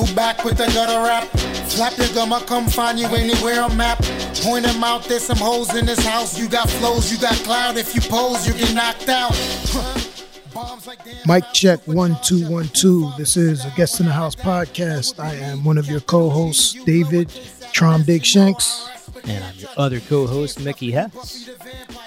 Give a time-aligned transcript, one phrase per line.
[0.00, 1.24] who back with the gutter rap.
[1.68, 3.98] Flap your gum, I come find you anywhere I'm at.
[4.42, 6.38] Point them out, there's some hoes in this house.
[6.38, 7.76] You got flows, you got cloud.
[7.76, 9.32] If you pose, you get knocked out.
[11.26, 13.10] Mic check one two one two.
[13.16, 15.20] This is a guest in the house podcast.
[15.20, 17.28] I am one of your co-hosts, David
[17.72, 18.88] Traum Diggs Shanks.
[19.24, 21.50] And I'm your other co-host, Mickey Hess.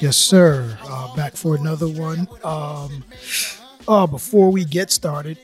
[0.02, 0.78] Yes, sir.
[0.84, 2.28] Uh, back for another one.
[2.44, 3.06] Um,
[3.88, 5.38] uh, before we get started,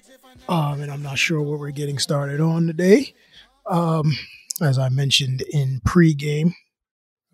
[0.49, 3.13] um, and I'm not sure what we're getting started on today.
[3.67, 4.17] Um,
[4.61, 6.53] as I mentioned in pregame,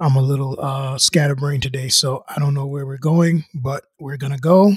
[0.02, 4.18] I'm a little uh, scatterbrained today, so I don't know where we're going, but we're
[4.18, 4.74] gonna go.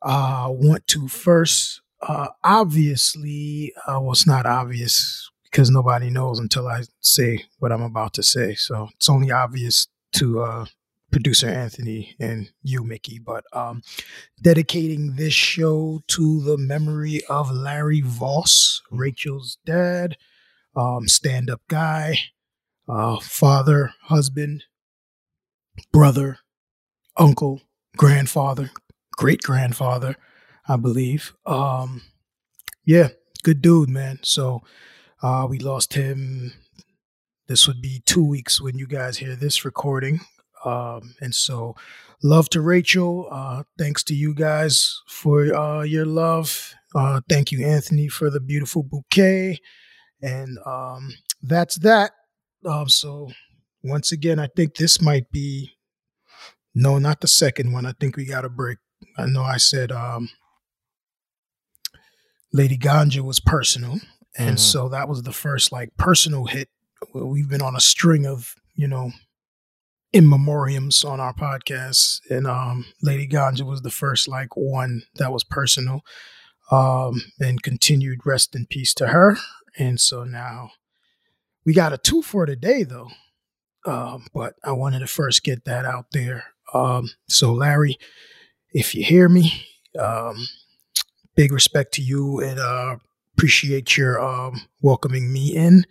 [0.00, 6.68] Uh, want to first, uh, obviously, uh, well, it's not obvious because nobody knows until
[6.68, 8.54] I say what I'm about to say.
[8.54, 10.64] So it's only obvious to uh,
[11.10, 13.18] producer Anthony and you, Mickey.
[13.18, 13.82] But um,
[14.40, 20.16] dedicating this show to the memory of Larry Voss, Rachel's dad,
[20.76, 22.18] um, stand up guy,
[22.88, 24.64] uh, father, husband,
[25.92, 26.38] brother,
[27.16, 27.62] uncle,
[27.96, 28.70] grandfather,
[29.16, 30.16] great grandfather,
[30.68, 31.34] I believe.
[31.46, 32.02] Um,
[32.84, 33.08] yeah,
[33.42, 34.20] good dude, man.
[34.22, 34.62] So
[35.22, 36.52] uh, we lost him.
[37.48, 40.20] This would be two weeks when you guys hear this recording.
[40.64, 41.76] Um, and so,
[42.22, 43.28] love to Rachel.
[43.30, 46.74] Uh, thanks to you guys for uh, your love.
[46.94, 49.58] Uh, thank you, Anthony, for the beautiful bouquet.
[50.22, 52.12] And um, that's that.
[52.66, 53.30] Um, so,
[53.82, 55.72] once again, I think this might be
[56.74, 57.86] no, not the second one.
[57.86, 58.78] I think we got a break.
[59.16, 60.28] I know I said um,
[62.52, 63.98] Lady Ganja was personal.
[64.38, 64.56] And mm-hmm.
[64.56, 66.68] so that was the first like personal hit.
[67.14, 69.12] We've been on a string of, you know,
[70.12, 72.20] in memoriams on our podcast.
[72.30, 76.02] And um, Lady Ganja was the first like one that was personal.
[76.70, 79.36] Um, and continued rest in peace to her.
[79.76, 80.70] And so now
[81.64, 83.08] we got a two for today though.
[83.86, 86.44] Um, but I wanted to first get that out there.
[86.72, 87.98] Um, so Larry,
[88.72, 89.66] if you hear me,
[89.98, 90.46] um,
[91.34, 92.96] big respect to you and uh,
[93.36, 95.84] appreciate your um, welcoming me in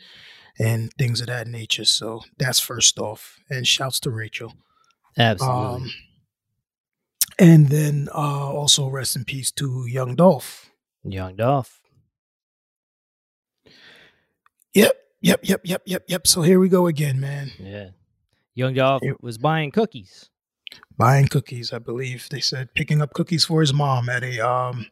[0.60, 1.86] and things of that nature.
[1.86, 3.40] So that's first off.
[3.50, 4.54] And shouts to Rachel.
[5.18, 5.66] Absolutely.
[5.66, 5.92] Um,
[7.40, 10.70] and then uh, also rest in peace to Young Dolph.
[11.04, 11.80] Young Dolph.
[14.74, 16.28] Yep, yep, yep, yep, yep, yep.
[16.28, 17.52] So here we go again, man.
[17.58, 17.90] Yeah.
[18.54, 20.30] Young Dolph was buying cookies.
[20.98, 22.28] Buying cookies, I believe.
[22.30, 24.88] They said picking up cookies for his mom at a um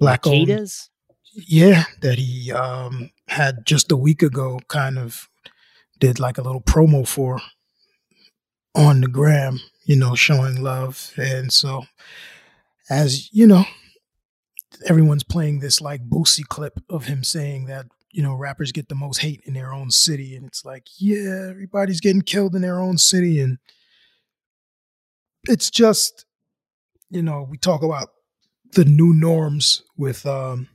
[0.00, 0.90] black Makeda's?
[1.32, 5.28] Yeah, that he um, had just a week ago kind of
[5.98, 7.40] did like a little promo for
[8.74, 11.12] on the gram, you know, showing love.
[11.16, 11.84] And so,
[12.88, 13.64] as you know,
[14.86, 18.94] everyone's playing this like Boosie clip of him saying that, you know, rappers get the
[18.94, 20.36] most hate in their own city.
[20.36, 23.40] And it's like, yeah, everybody's getting killed in their own city.
[23.40, 23.58] And
[25.48, 26.24] it's just,
[27.10, 28.08] you know, we talk about
[28.72, 30.68] the new norms with um,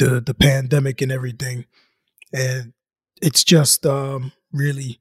[0.00, 1.66] the the pandemic and everything,
[2.32, 2.72] and
[3.20, 5.00] it's just um, really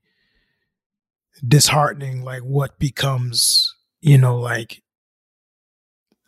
[1.45, 2.23] disheartening.
[2.23, 4.83] Like what becomes, you know, like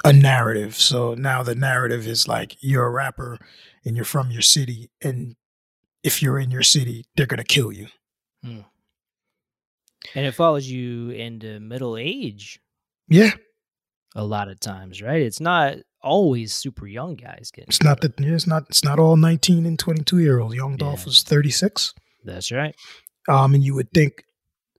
[0.04, 0.76] a narrative.
[0.76, 3.38] So now the narrative is like you're a rapper
[3.86, 5.36] and you're from your city, and
[6.04, 7.88] if you're in your city, they're gonna kill you.
[8.44, 8.62] Hmm.
[10.16, 12.60] And it follows you into middle age.
[13.08, 13.32] Yeah,
[14.16, 15.22] a lot of times, right?
[15.22, 17.70] It's not always super young guys getting.
[17.70, 18.20] It's not that.
[18.20, 18.66] It's not.
[18.70, 20.56] It's not all nineteen and twenty two year olds.
[20.56, 21.06] Young Dolph yeah.
[21.06, 21.94] was thirty six.
[22.24, 22.76] That's right.
[23.28, 24.24] Um, and you would think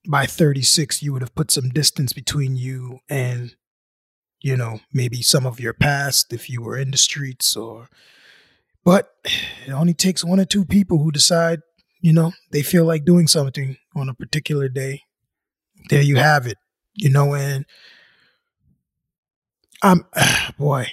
[0.09, 3.55] by thirty six you would have put some distance between you and,
[4.41, 7.88] you know, maybe some of your past if you were in the streets or.
[8.84, 9.11] But
[9.65, 11.61] it only takes one or two people who decide,
[12.00, 15.03] you know, they feel like doing something on a particular day.
[15.88, 16.59] There you have it,
[16.94, 17.65] you know, and
[19.82, 20.05] I'm
[20.58, 20.88] boy.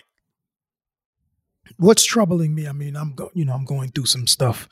[1.80, 2.68] What's troubling me?
[2.68, 4.68] I mean, I'm go, you know, I'm going through some stuff.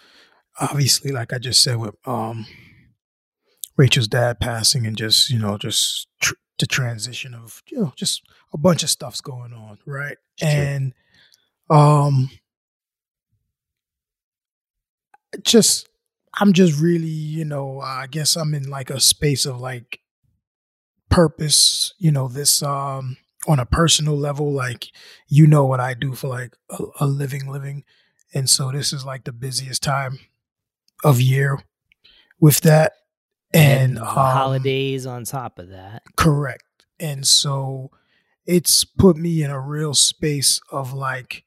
[0.60, 2.46] Obviously, like I just said with um
[3.78, 8.24] Rachel's dad passing and just, you know, just tr- the transition of, you know, just
[8.54, 10.18] a bunch of stuff's going on, right?
[10.36, 10.50] Sure.
[10.50, 10.94] And
[11.70, 12.30] um
[15.44, 15.88] just
[16.34, 20.02] I'm just really, you know, I guess I'm in like a space of like
[21.10, 23.16] purpose, you know, this um
[23.48, 24.88] on a personal level, like
[25.28, 27.84] you know what I do for like a, a living, living,
[28.34, 30.20] and so this is like the busiest time
[31.04, 31.60] of year
[32.40, 32.94] with that,
[33.54, 36.04] and, and um, holidays on top of that.
[36.16, 37.92] Correct, and so
[38.46, 41.44] it's put me in a real space of like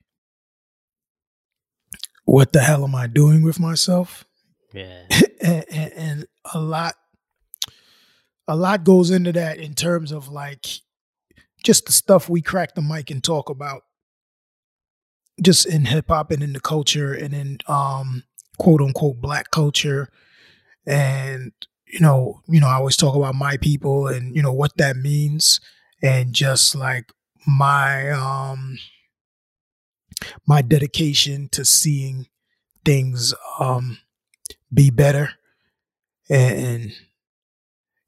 [2.30, 4.24] what the hell am I doing with myself?
[4.72, 5.02] Yeah.
[5.42, 6.94] and, and, and a lot
[8.46, 10.66] a lot goes into that in terms of like
[11.64, 13.82] just the stuff we crack the mic and talk about.
[15.42, 18.24] Just in hip hop and in the culture and in um
[18.58, 20.08] quote unquote black culture.
[20.86, 21.52] And
[21.86, 24.96] you know you know I always talk about my people and you know what that
[24.96, 25.60] means.
[26.02, 27.12] And just like
[27.46, 28.78] my um
[30.46, 32.26] my dedication to seeing
[32.84, 33.98] things um
[34.72, 35.30] be better.
[36.28, 36.92] And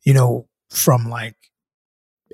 [0.04, 1.36] you know from like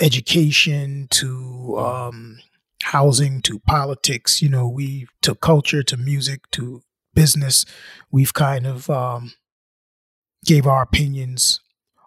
[0.00, 2.38] education to um
[2.82, 6.82] housing to politics you know we to culture to music to
[7.18, 7.64] business.
[8.12, 9.32] We've kind of um
[10.44, 11.60] gave our opinions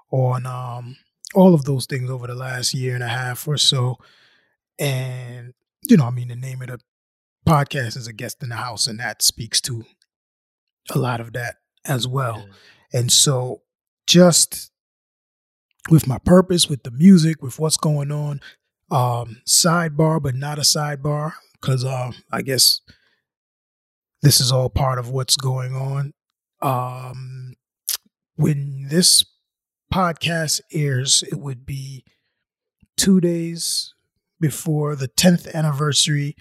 [0.09, 0.95] on um
[1.35, 3.97] all of those things over the last year and a half or so.
[4.79, 5.53] And
[5.83, 6.79] you know i mean the name of the
[7.45, 9.83] podcast is a guest in the house and that speaks to
[10.91, 11.55] a lot of that
[11.85, 12.47] as well.
[12.93, 13.63] And so
[14.07, 14.70] just
[15.89, 18.41] with my purpose, with the music, with what's going on,
[18.91, 22.81] um, sidebar, but not a sidebar, because um, I guess
[24.21, 26.13] this is all part of what's going on.
[26.61, 27.55] Um,
[28.35, 29.25] when this
[29.91, 32.03] podcast airs, it would be
[32.97, 33.93] two days
[34.39, 36.35] before the 10th anniversary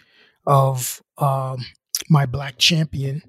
[0.47, 1.65] of um,
[2.09, 3.23] my Black Champion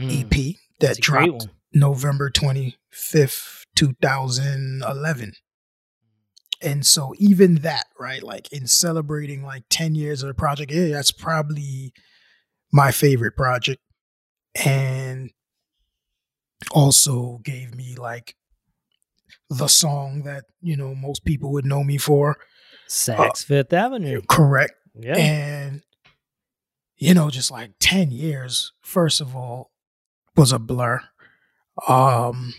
[0.00, 1.48] Mm, EP that that's a great dropped.
[1.72, 5.32] November 25th, 2011.
[6.62, 8.22] And so even that, right?
[8.22, 11.94] Like in celebrating like 10 years of the project, yeah, that's probably
[12.70, 13.80] my favorite project.
[14.62, 15.30] And
[16.72, 18.34] also gave me like
[19.48, 22.36] the song that, you know, most people would know me for.
[22.86, 24.20] Saks Fifth Avenue.
[24.28, 24.74] Correct.
[24.94, 25.16] Yeah.
[25.16, 25.82] And
[26.98, 29.70] you know, just like 10 years, first of all,
[30.36, 31.00] was a blur.
[31.88, 32.52] Um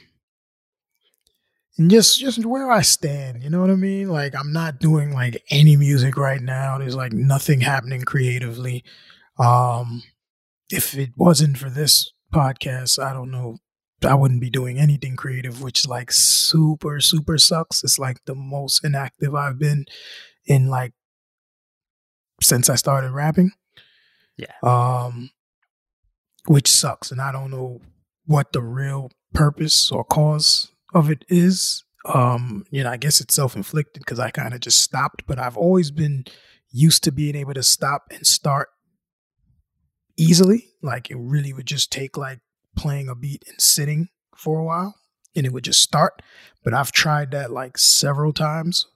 [1.77, 4.09] and just just where I stand, you know what I mean?
[4.09, 6.77] Like I'm not doing like any music right now.
[6.77, 8.83] There's like nothing happening creatively.
[9.39, 10.03] Um
[10.69, 13.57] if it wasn't for this podcast, I don't know
[14.03, 17.83] I wouldn't be doing anything creative, which like super, super sucks.
[17.83, 19.85] It's like the most inactive I've been
[20.45, 20.94] in like
[22.41, 23.51] since I started rapping.
[24.38, 24.53] Yeah.
[24.63, 25.31] Um
[26.47, 27.12] which sucks.
[27.12, 27.79] And I don't know
[28.25, 31.84] what the real purpose or cause of it is.
[32.06, 35.38] Um, you know, I guess it's self inflicted because I kind of just stopped, but
[35.38, 36.26] I've always been
[36.72, 38.70] used to being able to stop and start
[40.18, 40.70] easily.
[40.82, 42.40] Like it really would just take like
[42.76, 44.96] playing a beat and sitting for a while
[45.36, 46.22] and it would just start.
[46.64, 48.88] But I've tried that like several times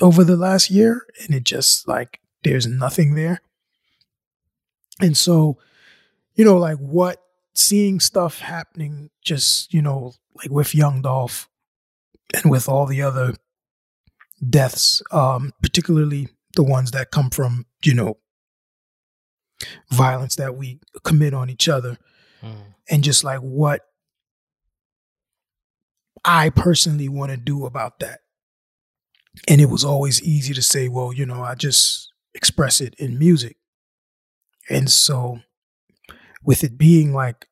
[0.00, 3.40] over the last year and it just like there's nothing there.
[5.00, 5.58] And so,
[6.34, 7.22] you know, like what
[7.56, 11.48] seeing stuff happening just, you know, like with Young Dolph
[12.34, 13.34] and with all the other
[14.48, 18.18] deaths, um, particularly the ones that come from, you know,
[19.90, 21.98] violence that we commit on each other
[22.42, 22.74] Mm.
[22.90, 23.80] and just like what
[26.24, 28.20] I personally want to do about that.
[29.48, 33.18] And it was always easy to say, well, you know, I just express it in
[33.18, 33.56] music.
[34.68, 35.40] And so,
[36.46, 37.46] with it being like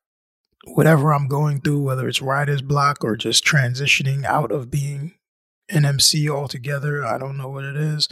[0.65, 5.13] whatever I'm going through, whether it's writer's block or just transitioning out of being
[5.69, 8.07] an MC altogether, I don't know what it is,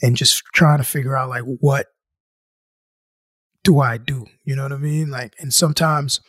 [0.00, 1.88] and just trying to figure out like what
[3.62, 4.26] do I do?
[4.44, 5.10] You know what I mean?
[5.10, 6.20] Like, and sometimes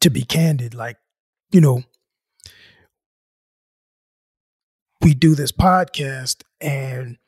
[0.00, 0.96] to be candid, like,
[1.50, 1.82] you know,
[5.02, 7.18] we do this podcast and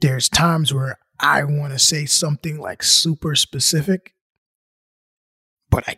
[0.00, 4.14] there's times where I want to say something like super specific,
[5.70, 5.96] but I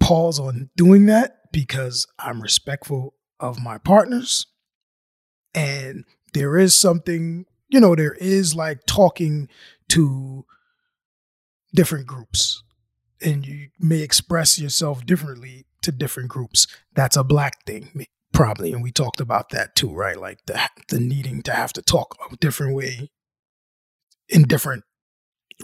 [0.00, 4.46] pause on doing that because I'm respectful of my partners.
[5.54, 9.48] And there is something, you know, there is like talking
[9.88, 10.44] to
[11.74, 12.62] different groups
[13.22, 16.66] and you may express yourself differently to different groups.
[16.94, 18.72] That's a black thing, probably.
[18.72, 20.18] And we talked about that too, right?
[20.20, 23.10] Like the, the needing to have to talk a different way
[24.28, 24.84] in different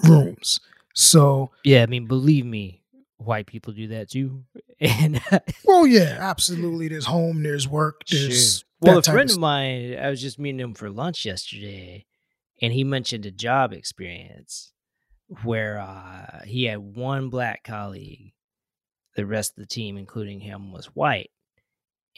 [0.05, 0.61] rooms.
[0.95, 2.82] So, Yeah, I mean, believe me,
[3.25, 4.45] white people do that too.
[4.81, 5.23] And
[5.65, 6.89] well, yeah, absolutely.
[6.89, 8.67] There's home, there's work, there's Sure.
[8.81, 12.05] Well, a friend of of mine, I was just meeting him for lunch yesterday,
[12.61, 14.73] and he mentioned a job experience
[15.45, 18.33] where uh, he had one black colleague.
[19.15, 21.31] The rest of the team, including him, was white.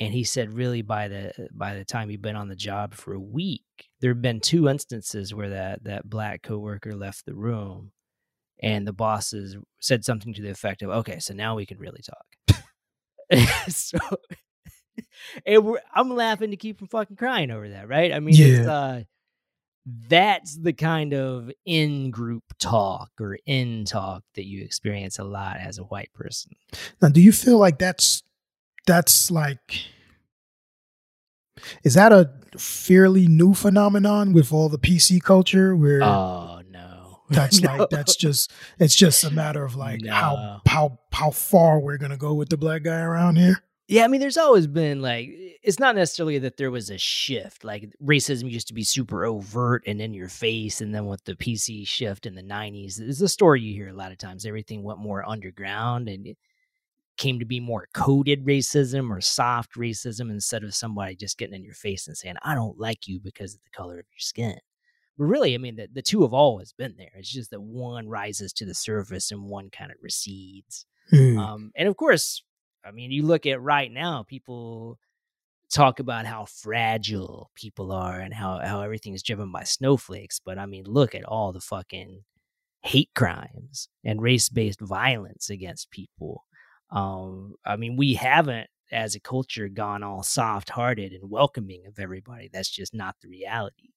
[0.00, 3.12] And he said, really, by the by the time he'd been on the job for
[3.12, 3.62] a week,
[4.00, 7.92] there had been two instances where that that black coworker left the room,
[8.60, 12.02] and the bosses said something to the effect of, "Okay, so now we can really
[12.02, 12.62] talk."
[13.68, 13.98] so,
[15.46, 18.12] and I'm laughing to keep from fucking crying over that, right?
[18.12, 18.72] I mean, it's, Yeah.
[18.72, 19.02] uh,
[20.08, 25.58] that's the kind of in group talk or in talk that you experience a lot
[25.58, 26.52] as a white person.
[27.02, 28.22] Now, do you feel like that's
[28.86, 29.82] that's like
[31.82, 36.60] is that a fairly new phenomenon with all the PC culture where Oh
[37.30, 37.76] that's No.
[37.76, 40.12] like that's just it's just a matter of like No.
[40.12, 43.62] how how how far we're gonna go with the black guy around here?
[43.86, 45.28] Yeah, I mean, there's always been like,
[45.62, 47.64] it's not necessarily that there was a shift.
[47.64, 50.80] Like, racism used to be super overt and in your face.
[50.80, 53.92] And then with the PC shift in the 90s, it's a story you hear a
[53.92, 54.46] lot of times.
[54.46, 56.38] Everything went more underground and it
[57.18, 61.62] came to be more coded racism or soft racism instead of somebody just getting in
[61.62, 64.56] your face and saying, I don't like you because of the color of your skin.
[65.18, 67.10] But really, I mean, the, the two have always been there.
[67.14, 70.86] It's just that one rises to the surface and one kind of recedes.
[71.10, 71.38] Hmm.
[71.38, 72.42] Um, and of course,
[72.84, 74.98] I mean, you look at right now, people
[75.72, 80.40] talk about how fragile people are and how, how everything is driven by snowflakes.
[80.44, 82.22] But I mean, look at all the fucking
[82.82, 86.44] hate crimes and race based violence against people.
[86.90, 91.98] Um, I mean, we haven't, as a culture, gone all soft hearted and welcoming of
[91.98, 92.50] everybody.
[92.52, 93.90] That's just not the reality.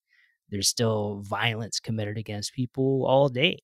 [0.50, 3.60] There's still violence committed against people all day.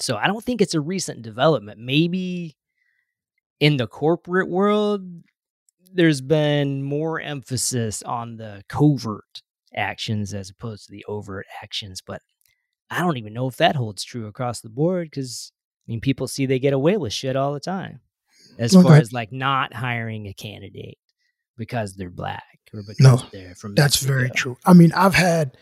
[0.00, 1.80] So I don't think it's a recent development.
[1.80, 2.56] Maybe
[3.60, 5.02] in the corporate world,
[5.92, 9.42] there's been more emphasis on the covert
[9.74, 12.00] actions as opposed to the overt actions.
[12.00, 12.22] But
[12.90, 15.52] I don't even know if that holds true across the board because
[15.86, 18.00] I mean, people see they get away with shit all the time
[18.58, 20.98] as far as like not hiring a candidate
[21.58, 24.56] because they're black or because No, they're from That's very true.
[24.64, 25.56] I mean, I've had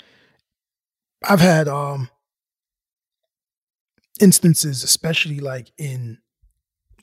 [1.28, 2.08] I've had um
[4.20, 6.18] instances, especially like in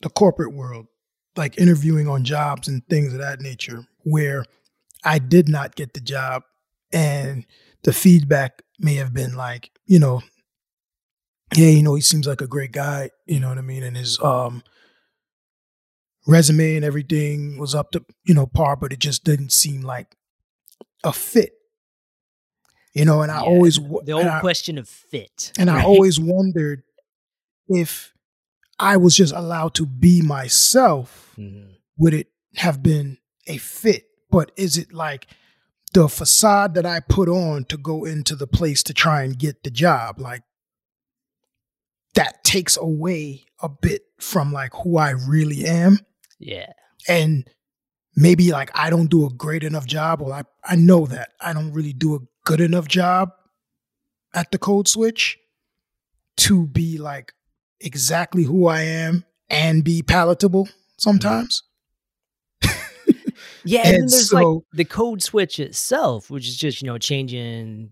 [0.02, 0.86] the corporate world,
[1.36, 4.44] like interviewing on jobs and things of that nature, where
[5.04, 6.44] I did not get the job
[6.92, 7.44] and
[7.82, 10.22] the feedback may have been like, you know,
[11.54, 13.82] yeah, you know, he seems like a great guy, you know what I mean?
[13.82, 14.62] And his um
[16.26, 20.16] resume and everything was up to, you know, par, but it just didn't seem like
[21.02, 21.52] a fit.
[22.94, 25.52] You know, and I Yeah, always The old I- question of fit.
[25.58, 26.82] and I always wondered
[27.68, 28.12] if
[28.78, 31.74] I was just allowed to be myself, Mhm.
[31.96, 34.06] would it have been a fit?
[34.30, 35.26] But is it like
[35.92, 39.62] the facade that I put on to go into the place to try and get
[39.62, 40.18] the job?
[40.20, 40.42] Like
[42.14, 45.98] that takes away a bit from like who I really am.
[46.44, 46.72] Yeah.
[47.08, 47.48] And
[48.14, 51.52] maybe like I don't do a great enough job, or I, I know that I
[51.52, 53.30] don't really do a good enough job
[54.34, 55.38] at the code switch
[56.36, 57.32] to be like
[57.80, 60.78] exactly who I am and be palatable mm-hmm.
[60.98, 61.62] sometimes.
[63.64, 66.98] Yeah, and, then And there's like the code switch itself, which is just, you know,
[66.98, 67.90] changing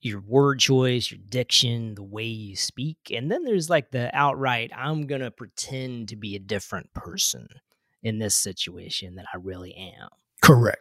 [0.00, 2.98] your word choice, your diction, the way you speak.
[3.12, 7.48] And then there's like the outright, I'm going to pretend to be a different person
[8.02, 10.08] in this situation than I really am.
[10.42, 10.80] Correct.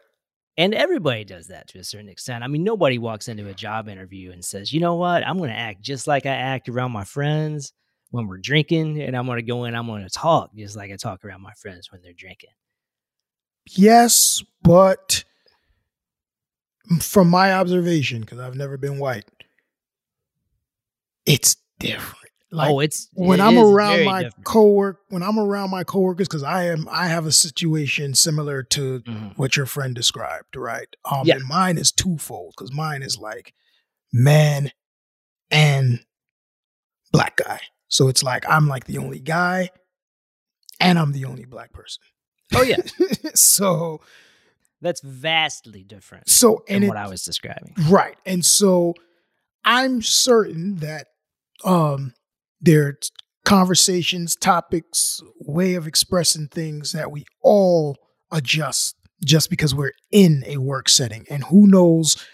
[0.57, 2.43] And everybody does that to a certain extent.
[2.43, 5.51] I mean, nobody walks into a job interview and says, you know what, I'm going
[5.51, 7.71] to act just like I act around my friends
[8.11, 9.01] when we're drinking.
[9.01, 11.41] And I'm going to go in, I'm going to talk just like I talk around
[11.41, 12.49] my friends when they're drinking.
[13.69, 15.23] Yes, but
[17.01, 19.25] from my observation, because I've never been white,
[21.25, 22.28] it's different.
[22.51, 24.46] Like oh, it's when it I'm around my different.
[24.46, 29.01] cowork, when I'm around my coworkers, because I am, I have a situation similar to
[29.01, 29.38] Mhm.
[29.38, 30.88] what your friend described, right?
[31.06, 31.36] Um, Yeah.
[31.36, 33.53] and mine is twofold because mine is like
[34.12, 34.72] man
[35.51, 36.03] and
[37.12, 37.60] black guy.
[37.88, 39.70] So it's like I'm like the only guy,
[40.79, 42.01] and I'm the only black person.
[42.56, 42.77] Oh yeah,
[43.36, 44.01] so
[44.82, 47.75] that's vastly different so than and it, what I was describing.
[47.89, 48.15] Right.
[48.25, 48.96] And so
[49.63, 51.08] I'm certain that
[51.63, 52.13] um
[52.61, 53.11] there's
[53.45, 57.97] conversations, topics, way of expressing things that we all
[58.31, 61.25] adjust just because we're in a work setting.
[61.29, 62.25] And who knows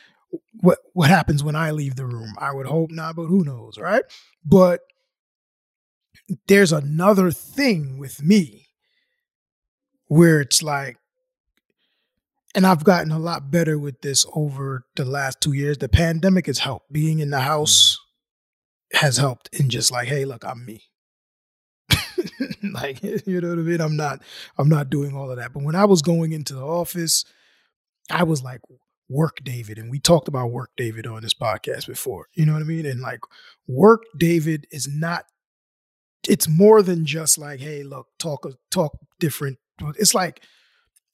[0.60, 2.34] what what happens when I leave the room.
[2.38, 4.03] I would hope not, but who knows, right?
[4.44, 4.82] But
[6.48, 8.67] there's another thing with me
[10.08, 10.98] where it's like
[12.55, 15.77] and I've gotten a lot better with this over the last two years.
[15.77, 16.91] The pandemic has helped.
[16.91, 18.00] Being in the house
[18.94, 20.84] has helped in just like, hey, look, I'm me.
[22.63, 23.82] like, you know what I mean?
[23.82, 24.22] I'm not,
[24.58, 25.54] I'm not doing all of that.
[25.54, 27.25] But when I was going into the office,
[28.10, 28.62] I was like
[29.10, 29.77] work David.
[29.77, 32.27] And we talked about work David on this podcast before.
[32.34, 32.86] You know what I mean?
[32.86, 33.22] And like
[33.68, 35.25] work David is not
[36.27, 39.60] it's more than just like, hey, look, talk uh, talk different.
[39.98, 40.42] It's like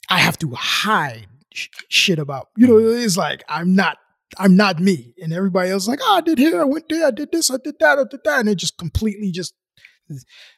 [0.09, 2.49] I have to hide sh- shit about.
[2.55, 3.03] You know, mm-hmm.
[3.03, 3.97] it's like I'm not
[4.37, 7.07] I'm not me, and everybody else is like, oh, I did here, I went there,
[7.07, 9.53] I did this, I did that, I did that, and it just completely just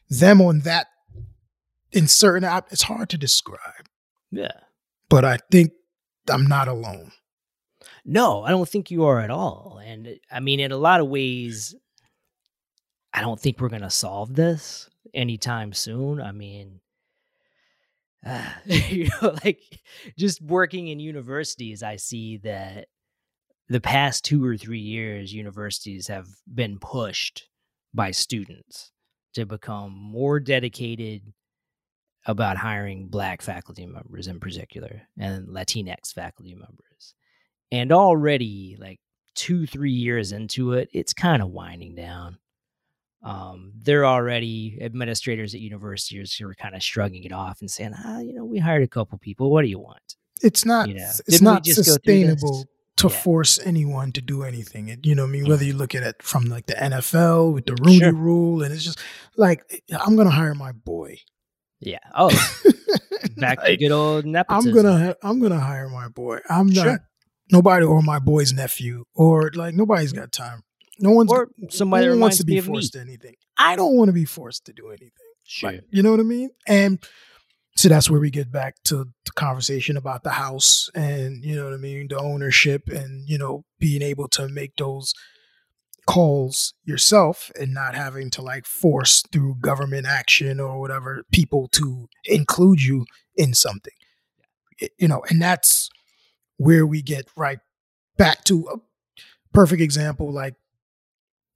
[0.10, 0.88] them on that
[1.92, 2.68] in certain app.
[2.72, 3.88] It's hard to describe,
[4.32, 4.52] Yeah.
[5.10, 5.72] but I think
[6.30, 7.12] I'm not alone.
[8.06, 9.80] No, I don't think you are at all.
[9.84, 11.74] And I mean, in a lot of ways,
[13.14, 16.20] I don't think we're going to solve this anytime soon.
[16.20, 16.82] I mean,
[18.26, 19.60] uh, you know, like
[20.18, 22.88] just working in universities, I see that
[23.74, 27.48] the past two or three years, universities have been pushed
[27.92, 28.92] by students
[29.34, 31.24] to become more dedicated
[32.28, 37.16] about hiring black faculty members in particular and Latinx faculty members.
[37.72, 39.00] And already, like
[39.34, 42.38] two, three years into it, it's kind of winding down.
[43.24, 47.94] Um, they're already administrators at universities who are kind of shrugging it off and saying,
[48.06, 49.50] ah, you know, we hired a couple people.
[49.50, 50.16] What do you want?
[50.44, 50.90] It's not.
[50.90, 52.42] You know, it's didn't just go through this?
[52.42, 52.68] sustainable
[53.04, 53.22] to Yeah.
[53.22, 54.90] force anyone to do anything.
[54.90, 57.54] It, you know, what I mean, whether you look at it from like the NFL
[57.54, 58.14] with the Rooney Sure.
[58.14, 59.00] Rule, and it's just
[59.38, 59.60] like
[59.98, 61.20] I'm gonna hire my boy.
[61.80, 62.00] Yeah.
[62.16, 62.30] Oh,
[63.38, 64.70] back to Like, good old nepotism.
[64.70, 66.40] I'm gonna I'm gonna hire my boy.
[66.50, 67.00] I'm not Sure.
[67.52, 70.64] nobody or my boy's nephew or like nobody's got time.
[71.00, 72.74] No one's or somebody no one wants to be of me.
[72.74, 73.36] forced to anything.
[73.58, 75.12] I don't want to be forced to do anything.
[75.46, 75.72] Sure.
[75.72, 76.50] Like, you know what I mean?
[76.68, 77.00] And
[77.76, 81.66] so that's where we get back to the conversation about the house and, you know
[81.66, 85.14] what I mean, the ownership and, you know, being able to make those
[86.06, 92.08] calls yourself and not having to like force through government action or whatever people to
[92.26, 93.94] include you in something.
[94.98, 95.90] You know, and that's
[96.58, 97.60] where we get right
[98.18, 98.78] back to a
[99.54, 100.56] perfect example like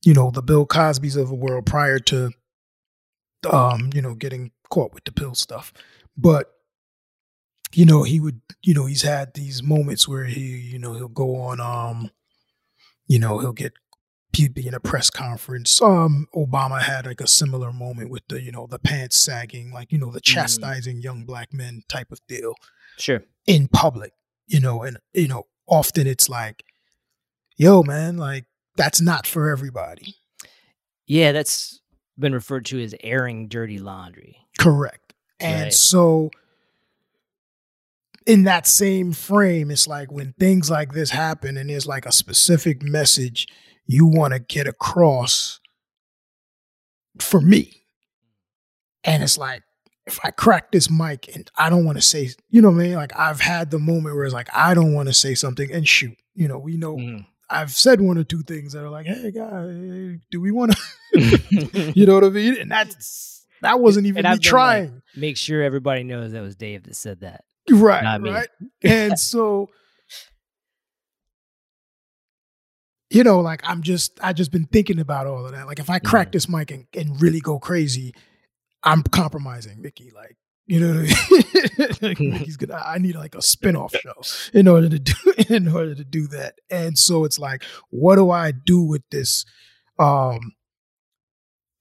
[0.03, 2.31] you know the Bill Cosby's of the world prior to
[3.51, 5.73] um you know getting caught with the pill stuff
[6.17, 6.47] but
[7.73, 11.07] you know he would you know he's had these moments where he you know he'll
[11.07, 12.09] go on um
[13.07, 13.73] you know he'll get
[14.33, 18.41] he'd be in a press conference um obama had like a similar moment with the
[18.41, 22.19] you know the pants sagging like you know the chastising young black men type of
[22.27, 22.53] deal
[22.99, 23.23] Sure.
[23.45, 24.11] in public,
[24.47, 26.63] you know, and you know, often it's like,
[27.57, 30.15] yo, man, like that's not for everybody.
[31.05, 31.79] Yeah, that's
[32.17, 34.37] been referred to as airing dirty laundry.
[34.57, 35.06] Correct.
[35.39, 35.73] And Right.
[35.73, 36.31] so
[38.25, 42.11] in that same frame, it's like when things like this happen and there's like a
[42.11, 43.47] specific message
[43.85, 45.59] you want to get across
[47.19, 47.83] for me.
[49.03, 49.63] And it's like,
[50.05, 52.83] if I crack this mic and I don't want to say, you know what I
[52.83, 52.93] mean?
[52.95, 55.87] Like I've had the moment where it's like, I don't want to say something and
[55.87, 56.17] shoot.
[56.35, 57.25] You know, we know Mhm.
[57.49, 60.77] I've said one or two things that are like, hey, guy, do we want to,
[61.95, 62.57] you know what I mean?
[62.57, 65.01] And that's, that wasn't even me been like- trying.
[65.15, 67.43] Make sure everybody knows that was Dave that said that.
[67.69, 68.03] right.
[68.03, 68.29] not me.
[68.31, 68.49] Right.
[68.83, 69.69] And so,
[73.09, 75.65] you know, like I'm just, I just been thinking about all of that.
[75.67, 76.31] Like if I crack Mhm.
[76.33, 78.13] this mic and, and really go crazy,
[78.83, 80.11] I'm compromising Mickey.
[80.13, 82.31] Like, you know what I mean?
[82.39, 84.21] Mickey's gonna, I need like a spin-off show
[84.53, 85.13] in order to do,
[85.49, 86.55] in order to do that.
[86.69, 89.45] And so it's like, what do I do with this?
[89.97, 90.51] Um,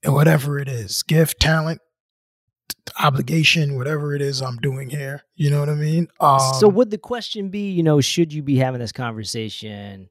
[0.05, 1.81] whatever it is, gift, talent,
[2.99, 5.23] obligation, whatever it is I'm doing here.
[5.35, 6.07] You know what I mean?
[6.19, 10.09] Um, so would the question be, you know, should you be having this conversation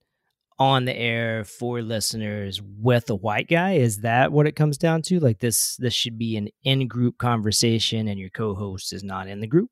[0.58, 3.72] on the air for listeners with a white guy?
[3.74, 5.20] Is that what it comes down to?
[5.20, 9.46] Like this this should be an in-group conversation and your co-host is not in the
[9.46, 9.70] group?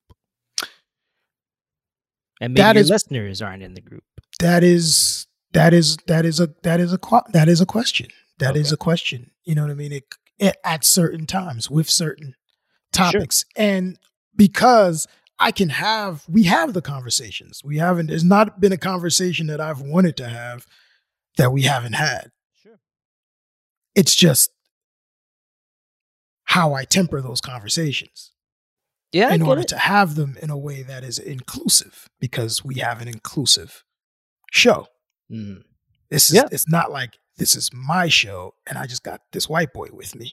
[2.41, 4.05] And maybe That your is- listeners aren't in the group.
[4.41, 6.99] that is that is that is a that is a
[7.33, 8.09] that is a question.
[8.39, 8.75] That is Okay.
[8.75, 9.31] a question.
[9.45, 9.93] You know what I mean?
[9.93, 10.05] It,
[10.39, 12.35] it, at certain times with certain
[12.93, 13.99] topics, and
[14.37, 15.07] because
[15.39, 17.61] I can have, we have the conversations.
[17.65, 18.07] We haven't.
[18.09, 20.67] There's not been a conversation that I've wanted to have
[21.37, 22.31] that we haven't had.
[22.63, 22.81] Sure.
[23.95, 24.51] It's just
[26.45, 28.33] how I temper those conversations.
[29.13, 29.69] Yeah, in order it.
[29.69, 33.85] to have them in a way that is inclusive because we have an inclusive
[34.53, 34.89] show.
[35.31, 35.63] Mhm.
[36.11, 36.49] This is Yeah.
[36.51, 40.15] it's not like this is my show and I just got this white boy with
[40.15, 40.33] me.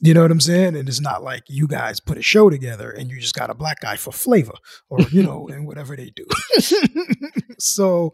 [0.00, 0.76] You know what I'm saying?
[0.76, 3.54] And it's not like you guys put a show together and you just got a
[3.54, 4.54] black guy for flavor
[4.88, 6.26] or you know and whatever they do.
[7.58, 8.10] so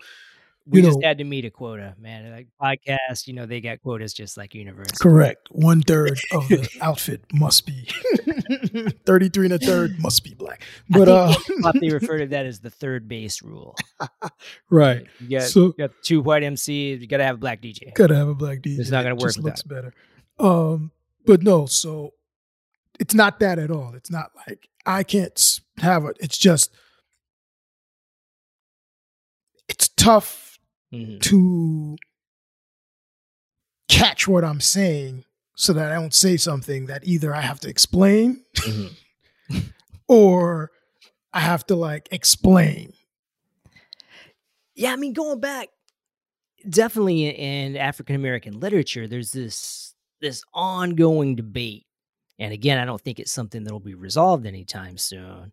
[0.70, 2.30] We you just know- had to meet a quota, man.
[2.30, 4.98] Like podcast, you know, they got quotas just like university.
[5.00, 5.48] correct.
[5.50, 7.88] One third of the outfit must be
[9.06, 10.62] 33 and a third must be black.
[10.90, 13.76] But I uh think what they refer to that as the third base rule.
[14.70, 15.06] right.
[15.20, 17.94] You got, So- you got two white MCs, you got to have a black DJ.
[17.94, 18.78] Gotta have a black DJ.
[18.78, 19.94] It's not gonna It work without looks better.
[20.38, 20.92] Um,
[21.24, 22.12] but no, so
[23.00, 23.94] it's not that at all.
[23.94, 26.16] It's not like I can't have it.
[26.20, 26.70] It's just
[29.68, 30.47] it's tough
[30.92, 31.20] Mhm.
[31.22, 31.96] to
[33.88, 35.24] catch what I'm saying
[35.56, 38.94] so that I don't say something that either I have to explain Mhm.
[40.08, 40.70] or
[41.32, 42.92] I have to like explain.
[44.74, 45.68] Yeah, I mean, going back,
[46.68, 51.86] definitely in African American literature, there's this this ongoing debate,
[52.38, 55.52] and again, I don't think it's something that'll be resolved anytime soon.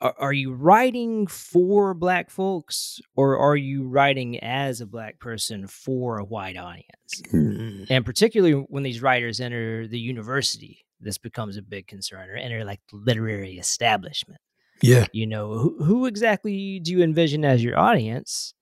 [0.00, 5.66] Are, are you writing for Black folks, or are you writing as a Black person
[5.66, 7.22] for a white audience?
[7.32, 7.86] Mm.
[7.90, 12.64] And particularly when these writers enter the university, this becomes a big concern, or enter
[12.64, 14.40] like the literary establishment
[14.82, 15.06] Yeah.
[15.12, 18.54] you know who, who exactly do you envision as your audience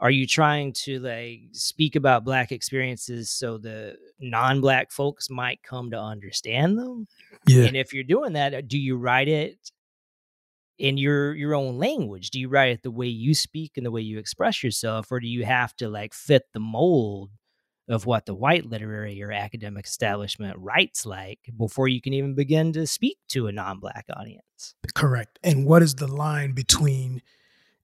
[0.00, 5.90] are you trying to like speak about black experiences so the non-black folks might come
[5.92, 7.06] to understand them
[7.46, 7.64] Yeah.
[7.64, 9.58] and if you're doing that do you write it
[10.78, 13.90] in your your own language do you write it the way you speak and the
[13.92, 17.30] way you express yourself or do you have to like fit the mold
[17.88, 22.72] of what the white literary or academic establishment writes like before you can even begin
[22.72, 25.38] to speak to a non-black audience Correct.
[25.42, 27.20] And what is the line between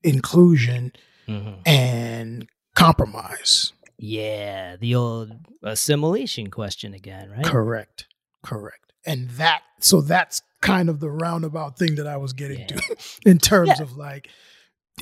[0.03, 0.93] inclusion
[1.29, 1.61] Mhm.
[1.67, 3.73] and compromise?
[3.99, 7.45] Yeah, the old assimilation question again, right?
[7.45, 8.07] Correct.
[8.43, 8.93] Correct.
[9.05, 12.67] And that, so that's kind of the roundabout thing that I was getting Yeah.
[12.69, 12.97] to
[13.27, 13.83] in terms Yeah.
[13.83, 14.29] of like,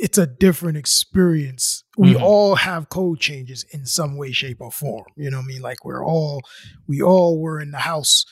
[0.00, 1.82] it's a different experience.
[1.96, 2.22] We Mhm.
[2.22, 5.06] all have code changes in some way, shape, or form.
[5.16, 5.62] You know what I mean?
[5.62, 6.42] Like we're all,
[6.86, 8.24] we all were in the house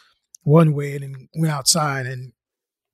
[0.45, 2.33] one way and then went outside and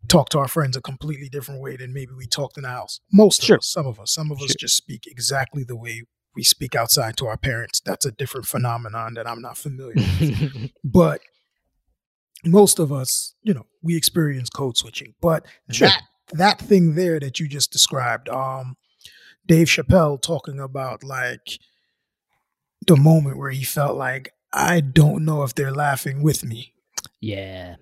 [0.08, 3.00] talked to our friends a completely different way than maybe we talked in the house.
[3.12, 3.56] Most Sure.
[3.56, 6.74] of us, some of us, some of us just speak exactly the way we speak
[6.74, 7.80] outside to our parents.
[7.84, 11.20] That's a different phenomenon that I'm not familiar with but
[12.44, 15.14] most of us, you know, we experience code switching.
[15.20, 15.88] But Sure.
[15.88, 16.02] that
[16.32, 18.76] that thing there that you just described, um,
[19.46, 21.58] Dave Chappelle talking about like
[22.86, 26.74] the moment where he felt like I don't know if they're laughing with me.
[27.20, 27.76] yeah.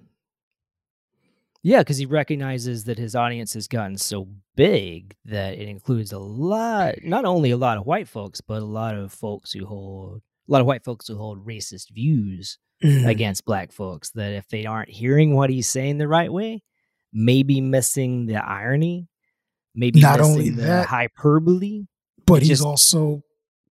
[1.62, 6.18] Yeah, because he recognizes that his audience has gotten so big that it includes a
[6.18, 10.22] lot, not only a lot of white folks, but a lot of folks who hold,
[10.50, 13.08] a lot of white folks who hold racist views Mm-hmm.
[13.08, 14.08] against black folks.
[14.12, 16.62] That if they aren't hearing what he's saying the right way,
[17.12, 19.06] maybe missing the irony,
[19.74, 21.84] maybe Not missing only the that- hyperbole.
[22.26, 23.22] But he's just- also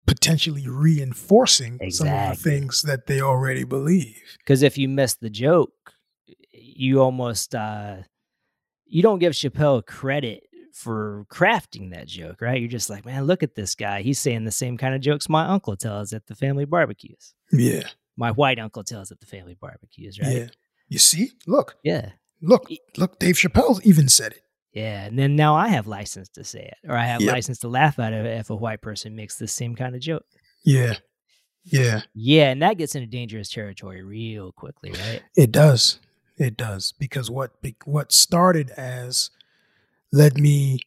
[0.06, 4.16] potentially reinforcing some of the things that they already believe.
[4.38, 5.72] because if you miss the joke
[6.52, 7.96] you almost uh
[8.86, 10.42] you don't give chappelle credit
[10.74, 14.44] for crafting that joke right you're just like man look at this guy he's saying
[14.44, 17.84] the same kind of jokes my uncle tells at the family barbecues Yeah.
[18.16, 20.46] my white uncle tells at the family barbecues right Yeah.
[20.88, 21.30] You see?
[21.46, 22.10] Look, yeah
[22.42, 24.42] look, look, Dave Chappelle even said it.
[24.72, 27.32] yeah and then now i have license to say it or i have Yep.
[27.32, 30.24] license to laugh at it if a white person makes the same kind of joke
[30.64, 30.94] Yeah.
[31.62, 32.02] Yeah.
[32.14, 36.00] yeah and that gets into dangerous territory real quickly right It does.
[36.36, 37.52] It does because what
[37.84, 39.30] what started as
[40.14, 40.78] let me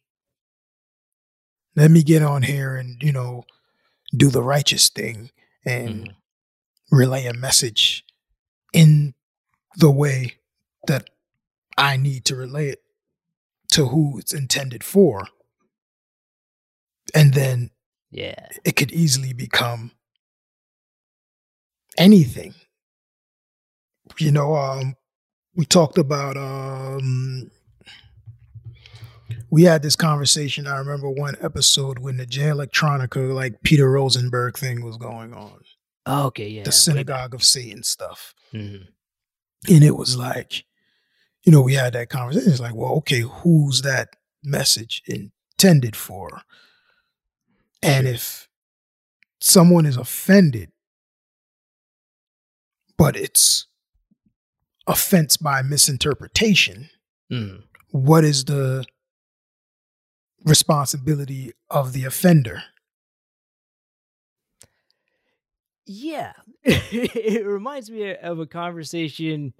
[1.76, 3.44] let me get on here and you know
[4.16, 5.30] do the righteous thing
[5.64, 6.16] and Mhm.
[6.90, 8.04] relay a message
[8.72, 9.14] in
[9.76, 10.38] the way
[10.86, 11.10] that
[11.76, 12.82] I need to relay it
[13.72, 15.28] to who it's intended for.
[17.14, 17.70] And then
[18.10, 19.92] yeah it could easily become
[21.98, 22.54] anything.
[24.18, 24.96] You know, um,
[25.54, 27.50] we talked about um,
[29.50, 30.66] we had this conversation.
[30.66, 35.60] I remember one episode when the Jay Electronica, like Peter Rosenberg thing was going on,
[36.06, 38.34] okay yeah the synagogue of Satan stuff.
[38.52, 38.86] Mhm.
[39.68, 40.64] And it was like,
[41.42, 42.50] you know, we had that conversation.
[42.50, 46.42] It's like, well, okay, who's that message intended for?
[47.82, 48.48] And if
[49.40, 50.70] someone is offended,
[52.96, 53.66] but it's
[54.86, 56.90] offense by misinterpretation,
[57.30, 57.64] Mhm.
[57.90, 58.84] what is the
[60.44, 62.62] responsibility of the offender?
[65.86, 66.32] Yeah.
[66.64, 69.54] it reminds me of a conversation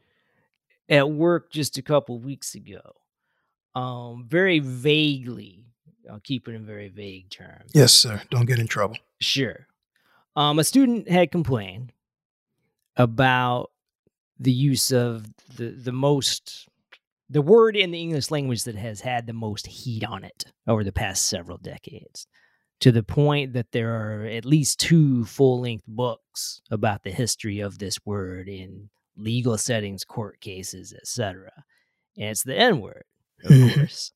[0.89, 2.95] at work just a couple weeks ago.
[3.75, 5.67] Um, very vaguely,
[6.11, 7.71] I'll keep it in very vague terms.
[7.75, 8.23] Yes, sir.
[8.31, 8.97] Don't get in trouble.
[9.21, 9.67] Sure.
[10.37, 11.93] Um, a student had complained
[12.97, 13.71] about
[14.39, 16.68] the use of the the most
[17.31, 20.83] the word in the English language that has had the most heat on it over
[20.83, 22.27] the past several decades.
[22.81, 27.59] To the point that there are at least two full length books about the history
[27.59, 31.51] of this word in legal settings, court cases, etc.
[32.17, 33.03] And it's the N word,
[33.45, 33.75] of Mhm.
[33.77, 34.13] course.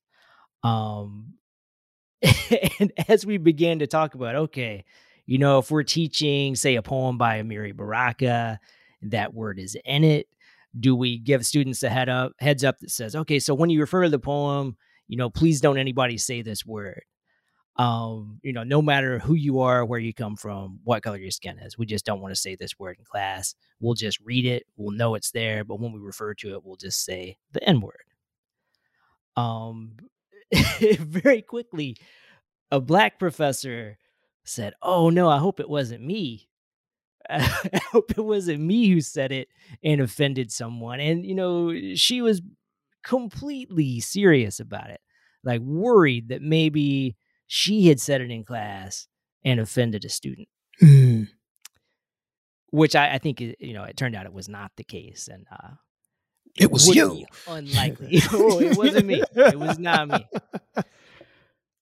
[0.63, 1.33] Um,
[2.79, 4.85] and as we began to talk about, okay,
[5.25, 8.59] you know, if we're teaching, say, a poem by Amiri Baraka,
[9.01, 10.27] that word is in it.
[10.79, 13.79] Do we give students a head up heads up that says, okay, so when you
[13.79, 14.75] refer to the poem,
[15.07, 17.03] you know, please don't anybody say this word.
[17.75, 21.31] Um, you know, no matter who you are, where you come from, what color your
[21.31, 23.55] skin is, we just don't want to say this word in class.
[23.79, 26.75] We'll just read it, we'll know it's there, but when we refer to it, we'll
[26.75, 28.03] just say the N word.
[29.35, 29.97] Um,
[30.79, 31.97] very quickly,
[32.71, 33.97] a black professor
[34.43, 36.47] said, "Oh no, I hope it wasn't me.
[37.29, 39.47] I hope it wasn't me who said it
[39.83, 42.41] and offended someone." And you know, she was
[43.03, 45.01] completely serious about it,
[45.43, 47.15] like worried that maybe
[47.47, 49.07] she had said it in class
[49.43, 50.47] and offended a student,
[50.81, 51.27] Mm.
[52.71, 55.45] which I, I think you know it turned out it was not the case, and
[55.51, 55.71] uh,
[56.55, 57.25] It was you.
[57.47, 58.21] unlikely.
[58.31, 59.21] oh, it wasn't me.
[59.35, 60.25] It was not me.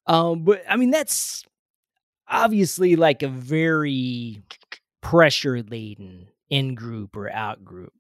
[0.08, 1.44] Um, but I mean, that's
[2.28, 4.42] obviously like a very
[5.02, 7.94] pressure laden in group or out group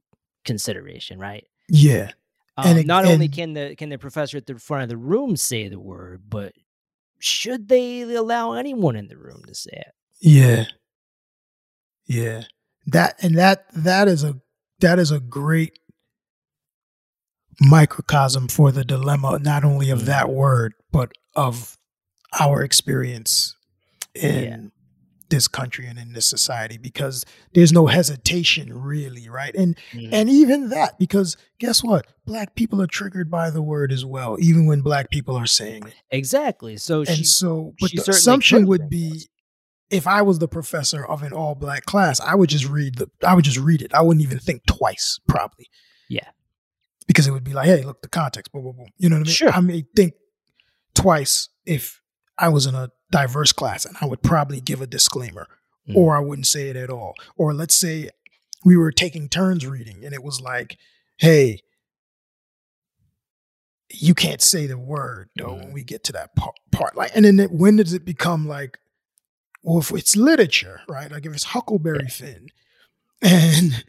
[0.45, 1.45] consideration, right?
[1.69, 2.11] Yeah.
[2.57, 4.97] Um, And it- not only can the can the professor at the front of the
[4.97, 6.53] room say the word, but
[7.19, 9.93] should they allow anyone in the room to say it?
[10.19, 10.65] Yeah.
[12.05, 12.43] Yeah.
[12.87, 14.39] That and that that is a
[14.79, 15.77] that is a great
[17.59, 21.77] microcosm for the dilemma not only of that word but of
[22.39, 23.55] our experience
[24.15, 24.57] in Yeah.
[25.31, 30.09] This country and in this society because there's no hesitation really right and Mhm.
[30.11, 34.37] and even that because guess what black people are triggered by the word as well
[34.39, 36.77] even when black people are saying it exactly.
[36.77, 39.27] So and she, so, but the assumption would be,
[39.89, 43.09] if I was the professor of an all black class, I would just read the,
[43.27, 43.93] I would just read it.
[43.93, 45.67] I wouldn't even think twice, probably.
[46.09, 46.29] Yeah.
[47.07, 48.87] because it would be like, hey, look, the context, boom, boom, boom.
[48.97, 49.33] You know what I mean?
[49.33, 49.49] Sure.
[49.49, 50.13] I may think
[50.93, 52.00] twice if
[52.41, 55.47] I was in a diverse class, and I would probably give a disclaimer,
[55.87, 55.95] Mm.
[55.95, 57.13] or I wouldn't say it at all.
[57.37, 58.09] Or let's say
[58.65, 60.77] we were taking turns reading, and it was like,
[61.17, 61.59] hey.
[63.93, 66.55] You can't say the word though when we get to that part.
[66.71, 66.95] part.
[66.95, 68.79] Like, and then it, when does it become like,
[69.63, 71.11] well, if it's literature, right?
[71.11, 72.47] Like if it's Huckleberry Finn,
[73.21, 73.83] and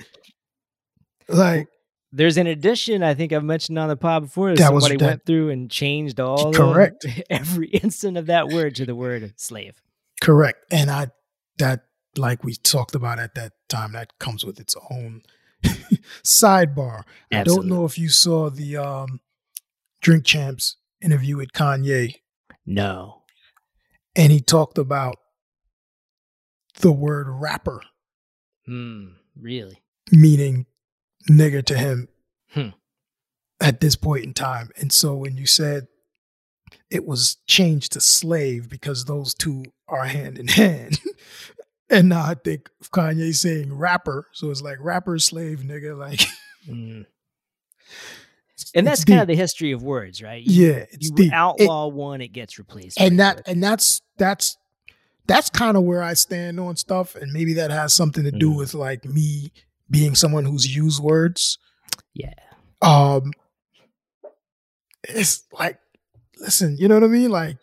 [1.28, 1.68] like
[2.12, 4.55] There's an addition I think I've mentioned on the pod before.
[4.55, 7.07] That was somebody that- went through and changed all of- Correct.
[7.31, 9.81] every instant of that word to the word slave.
[10.20, 11.09] correct, and I
[11.59, 11.85] that
[12.16, 15.22] like we talked about at that time, that comes with its own
[16.22, 17.03] sidebar.
[17.33, 19.20] I don't know if you saw the um,
[20.03, 22.16] Drink Champs interview with Kanye,
[22.66, 23.22] No.
[24.14, 25.16] and he talked about
[26.81, 27.81] the word rapper
[28.66, 29.09] Hmm.
[29.40, 29.83] Really?
[30.12, 30.66] meaning
[31.30, 32.08] nigger to him
[32.52, 32.68] Hmm.
[33.61, 34.70] at this point in time.
[34.76, 35.87] And so when you said
[36.90, 40.98] it was changed to slave because those two are hand in hand.
[41.90, 44.26] and now I think Kanye saying rapper.
[44.32, 45.96] So it's like rapper, slave, nigga.
[45.98, 46.20] Like,
[46.68, 47.06] Mm.
[48.74, 50.42] And that's kind of the history of words, right?
[50.42, 51.26] You, yeah, it's you deep.
[51.28, 53.00] It- outlaw one, it gets replaced.
[53.00, 54.56] and that and that's that's
[55.26, 58.50] that's kind of where I stand on stuff, and maybe that has something to do
[58.52, 58.56] Mm.
[58.58, 59.52] with like me
[59.92, 61.59] being someone who's used words.
[62.14, 62.33] yeah.
[62.81, 63.31] Um,
[65.05, 65.78] it's like,
[66.38, 67.31] listen, you know what I mean?
[67.31, 67.59] Like,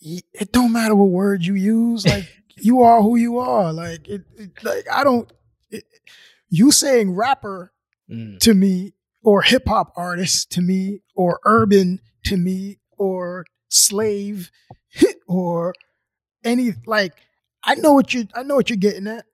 [0.00, 2.04] it don't matter what word you use.
[2.06, 3.72] Like, you are who you are.
[3.72, 5.32] Like, it, it like I don't.
[5.70, 5.84] It,
[6.50, 7.72] you saying rapper
[8.10, 8.40] Mm.
[8.40, 14.50] to me, or hip hop artist to me, or urban to me, or slave,
[15.28, 15.72] or
[16.42, 17.14] any like.
[17.62, 18.26] I know what you.
[18.34, 19.26] I know what you're getting at,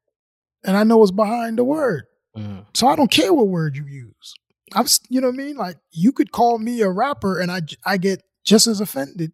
[0.67, 2.05] and I know what's behind the word.
[2.37, 2.67] Mm.
[2.75, 4.35] So I don't care what word you use.
[4.75, 5.57] I'm, you know what I mean?
[5.57, 9.33] Like you could call me a rapper, and I, I get just as offended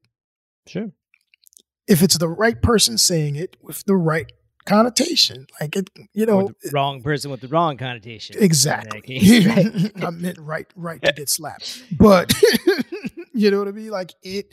[0.66, 0.92] Sure.
[1.88, 4.31] if it's the right person saying it with the right
[4.66, 5.47] connotation.
[5.61, 8.37] Like it, you know, the wrong person with the wrong connotation.
[8.38, 9.18] exactly.
[10.03, 12.33] I meant right, right to get slapped, but
[13.33, 13.90] you know what I mean?
[13.90, 14.53] Like it.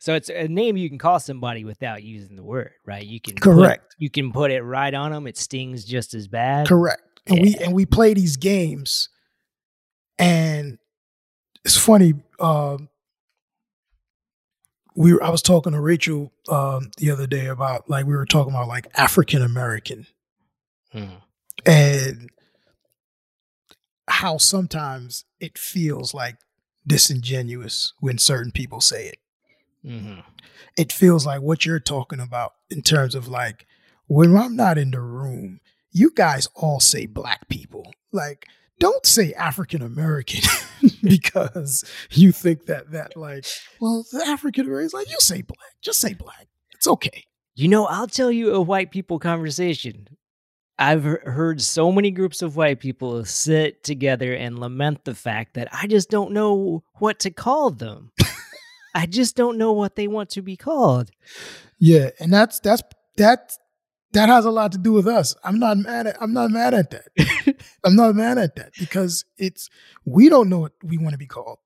[0.00, 3.04] So it's a name you can call somebody without using the word, right?
[3.06, 3.94] You can put- Correct.
[3.98, 5.26] you can put it right on them.
[5.26, 6.66] It stings just as bad.
[6.66, 7.02] Correct.
[7.26, 9.10] And we and we play these games,
[10.18, 10.78] and
[11.66, 12.14] it's funny.
[12.40, 12.88] Um,
[14.96, 18.24] we were, I was talking to Rachel um, the other day about like we were
[18.26, 20.06] talking about like African American
[20.94, 21.20] Mm.
[21.64, 22.30] and
[24.08, 26.36] how sometimes it feels like
[26.86, 29.18] disingenuous when certain people say it.
[29.84, 30.24] Mhm.
[30.76, 33.66] It feels like what you're talking about in terms of like
[34.06, 35.60] when I'm not in the room,
[35.92, 37.92] you guys all say black people.
[38.12, 38.46] Like
[38.78, 40.42] don't say African American
[41.02, 43.46] because you think that that like,
[43.80, 46.48] well, the African American like you say black, just say black.
[46.74, 47.24] It's okay.
[47.54, 50.06] You know, I'll tell you a white people conversation.
[50.78, 55.68] I've heard so many groups of white people sit together and lament the fact that
[55.72, 58.12] I just don't know what to call them.
[58.94, 61.10] I just don't know what they want to be called.
[61.78, 62.82] Yeah, and that's that's
[63.16, 63.52] that
[64.12, 65.34] that has a lot to do with us.
[65.44, 67.56] I'm not mad at I'm not mad at that.
[67.84, 69.70] I'm not mad at that because it's
[70.04, 71.58] we don't know what we want to be called.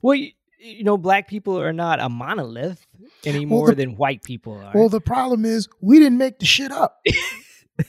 [0.00, 2.86] Well, you, you know, black people are not a monolith
[3.24, 4.72] any more well, than white people are.
[4.74, 7.04] Well, the problem is we didn't make the shit up.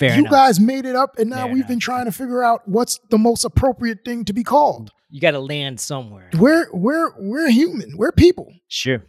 [0.00, 0.32] Fair you enough.
[0.32, 1.68] guys made it up, and now Fair we've enough.
[1.68, 4.90] been trying to figure out what's the most appropriate thing to be called.
[5.10, 6.30] You got to land somewhere.
[6.38, 7.96] We're we're we're human.
[7.96, 8.52] We're people.
[8.66, 9.04] Sure.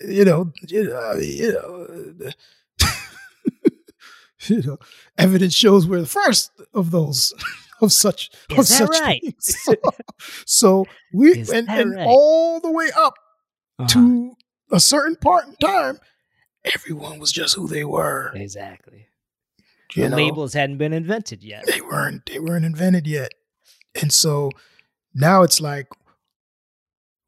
[0.00, 0.52] You know.
[0.68, 1.14] You know.
[1.16, 2.30] You know,
[4.46, 4.78] you know
[5.16, 7.32] evidence shows we're the first of those
[7.80, 9.20] of such Is of that such right?
[9.22, 9.56] things.
[9.64, 9.74] So,
[10.46, 12.06] so we Is and, and right?
[12.06, 13.14] all the way up
[13.78, 13.88] Uh-huh.
[13.88, 14.36] to
[14.70, 15.98] a certain part in time,
[16.64, 18.32] everyone was just who they were.
[18.34, 19.06] Exactly.
[19.94, 21.66] You the know, labels hadn't been invented yet.
[21.66, 23.32] they weren't they weren't invented yet,
[24.00, 24.50] and so
[25.14, 25.86] now it's like,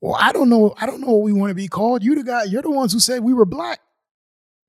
[0.00, 2.02] well, I don't know, I don't know what we want to be called.
[2.02, 3.81] You the guy, you're the ones who said we were black,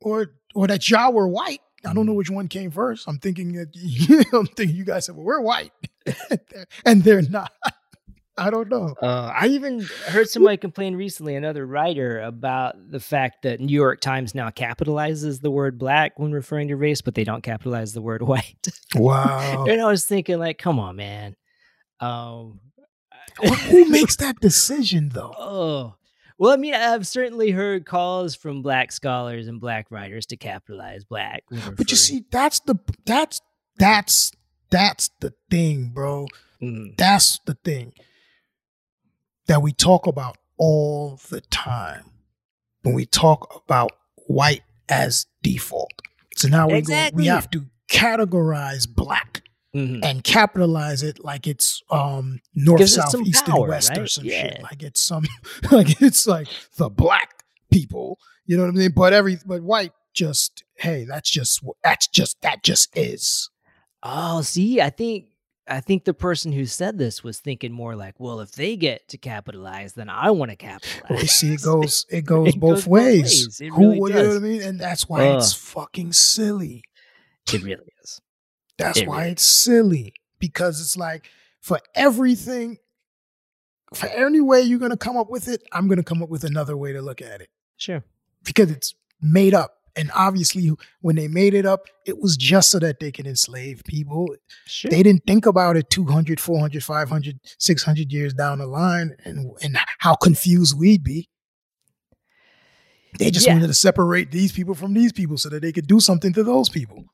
[0.02, 1.62] or or that y'all were white.
[1.86, 2.18] I don't know mm.
[2.18, 3.08] which one came first.
[3.08, 4.24] I'm thinking that you.
[4.34, 5.72] I'm thinking you guys said, well, we're white,
[6.86, 7.52] and they're not.
[8.38, 8.94] I don't know.
[9.02, 14.00] Uh, I even heard somebody complain recently, another writer, about the fact that New York
[14.00, 18.02] Times now capitalizes the word black when referring to race, but they don't capitalize the
[18.02, 18.68] word white.
[18.96, 19.66] Wow.
[19.68, 21.36] and I was thinking, like, come on, man.
[22.00, 22.60] Um,
[23.70, 25.34] who makes that decision though?
[25.38, 25.96] Oh,
[26.38, 31.04] well, I mean, I've certainly heard calls from black scholars and black writers to capitalize
[31.04, 31.44] black.
[31.76, 33.42] But you see, that's the that's
[33.78, 34.32] that's
[34.70, 36.28] that's the thing, bro.
[36.62, 37.94] Mm, That's the thing
[39.48, 42.12] that we talk about all the time
[42.84, 43.92] when we talk about
[44.28, 45.92] white as default.
[46.36, 49.42] So now we go, we have to categorize black
[49.76, 50.04] mhm.
[50.04, 54.26] and capitalize it like it's um north, Gives south, east, power, and west or some
[54.26, 54.42] Yeah.
[54.42, 54.64] shit.
[54.64, 55.26] Like it's some
[55.72, 58.20] like it's like the black people.
[58.46, 58.92] You know what I mean?
[58.92, 63.50] But every but white just hey, that's just that's just that just is.
[64.04, 65.26] Oh, see, I think
[65.70, 69.08] I think the person who said this was thinking more like, well, if they get
[69.10, 71.10] to capitalize, then I want to capitalize.
[71.10, 73.60] Well, you see, it goes it goes It both goes ways.
[73.60, 73.72] ways.
[73.76, 74.62] Who really you know what I mean?
[74.62, 75.38] And that's why uh.
[75.38, 76.84] it's fucking silly.
[77.54, 78.22] it really is.
[78.78, 81.30] That's It why really it's silly because it's like
[81.62, 82.78] for everything,
[83.94, 86.78] for any way you're gonna come up with it, I'm gonna come up with another
[86.78, 88.04] way to look at it Sure.
[88.44, 89.77] because it's made up.
[89.98, 93.82] And obviously, when they made it up, it was just so that they can enslave
[93.86, 94.28] people.
[94.68, 94.92] Sure.
[94.92, 99.78] They didn't think about it 200, 400, 500, 600 years down the line and, and
[99.98, 101.30] how confused we'd be.
[103.18, 103.54] They just Yeah.
[103.54, 106.44] wanted to separate these people from these people so that they could do something to
[106.44, 107.06] those people.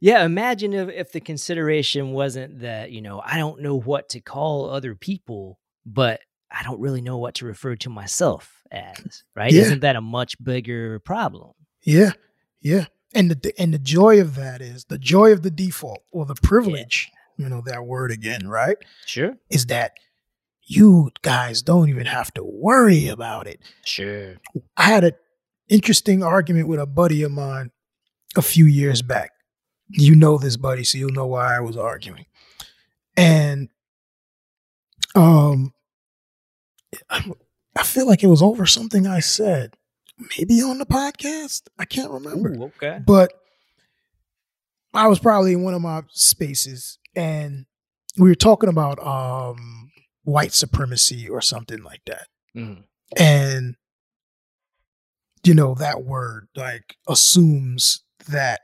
[0.00, 4.20] Yeah, imagine if, if the consideration wasn't that, you know, I don't know what to
[4.20, 9.52] call other people, but I don't really know what to refer to myself as, right?
[9.52, 9.62] Yeah.
[9.62, 11.52] Isn't that a much bigger problem?
[11.86, 12.12] Yeah,
[12.60, 12.86] yeah.
[13.14, 16.34] And the and the joy of that is the joy of the default or the
[16.34, 17.10] privilege.
[17.38, 18.76] You know that word again, right?
[19.06, 19.36] Sure.
[19.48, 19.92] Is that
[20.62, 23.60] you guys don't even have to worry about it.
[23.84, 24.34] Sure.
[24.76, 25.12] I had an
[25.68, 27.70] interesting argument with a buddy of mine
[28.36, 29.30] a few years back.
[29.88, 32.26] You know this buddy, so you'll know why I was arguing.
[33.16, 33.68] And
[35.14, 35.72] um
[37.08, 37.30] I
[37.76, 39.76] I feel like it was over something I said,
[40.38, 41.62] maybe on the podcast.
[41.78, 42.50] I can't remember.
[42.54, 43.00] Ooh, okay.
[43.04, 43.32] But
[44.94, 47.66] I was probably in one of my spaces and
[48.18, 49.90] we were talking about um
[50.24, 52.84] white supremacy or something like that Mhm.
[53.16, 53.76] and
[55.44, 58.60] you know that word like assumes that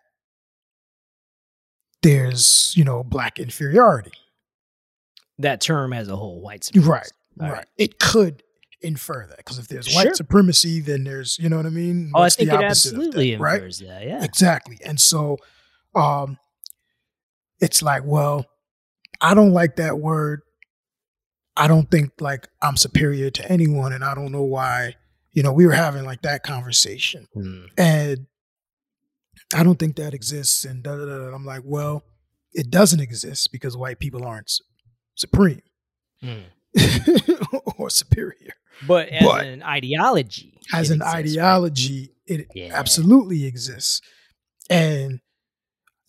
[2.03, 4.13] there's you know black inferiority
[5.39, 6.91] That term as a whole, white right supremacy.
[7.37, 7.67] right, All right.
[7.77, 8.43] it could
[8.83, 10.05] infer that because if there's Sure.
[10.05, 12.55] white supremacy then there's you know what i mean Oh, I What's the think it
[12.55, 14.05] of that, absolutely right infers that.
[14.07, 14.25] Yeah.
[14.25, 15.39] exactly and so
[15.95, 16.39] um
[17.61, 18.47] it's like well
[19.21, 20.41] i don't like that word
[21.57, 24.95] i don't think like i'm superior to anyone and i don't know why
[25.33, 27.67] you know we were having like that conversation Mm.
[27.79, 28.27] and
[29.55, 30.65] I don't think that exists.
[30.65, 31.35] And da, da, da, da.
[31.35, 32.05] I'm like, well,
[32.55, 34.51] it doesn't exist because white people aren't
[35.15, 35.61] supreme
[36.25, 36.45] Mm.
[37.79, 38.55] or superior.
[38.87, 41.25] But as But an ideology, As an exists, right?
[41.25, 42.71] ideology, it Yeah.
[42.73, 44.01] absolutely exists.
[44.71, 45.21] And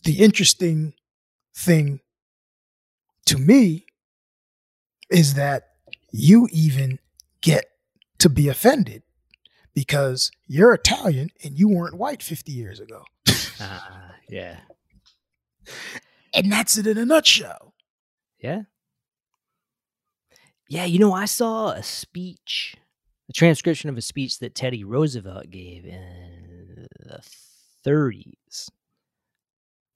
[0.04, 0.94] the interesting
[1.56, 2.00] thing
[3.26, 3.86] to me
[5.10, 5.64] is that
[6.12, 7.00] you even
[7.42, 7.66] get
[8.20, 9.04] to be offended
[9.74, 13.04] because you're Italian and you weren't white 50 years ago.
[13.60, 13.80] Uh,
[14.30, 14.60] yeah.
[16.36, 17.76] And that's it in a nutshell.
[18.40, 18.64] Yeah.
[20.70, 22.76] Yeah, you know, I saw a speech,
[23.30, 27.20] a transcription of a speech that Teddy Roosevelt gave in the
[27.86, 28.70] 30s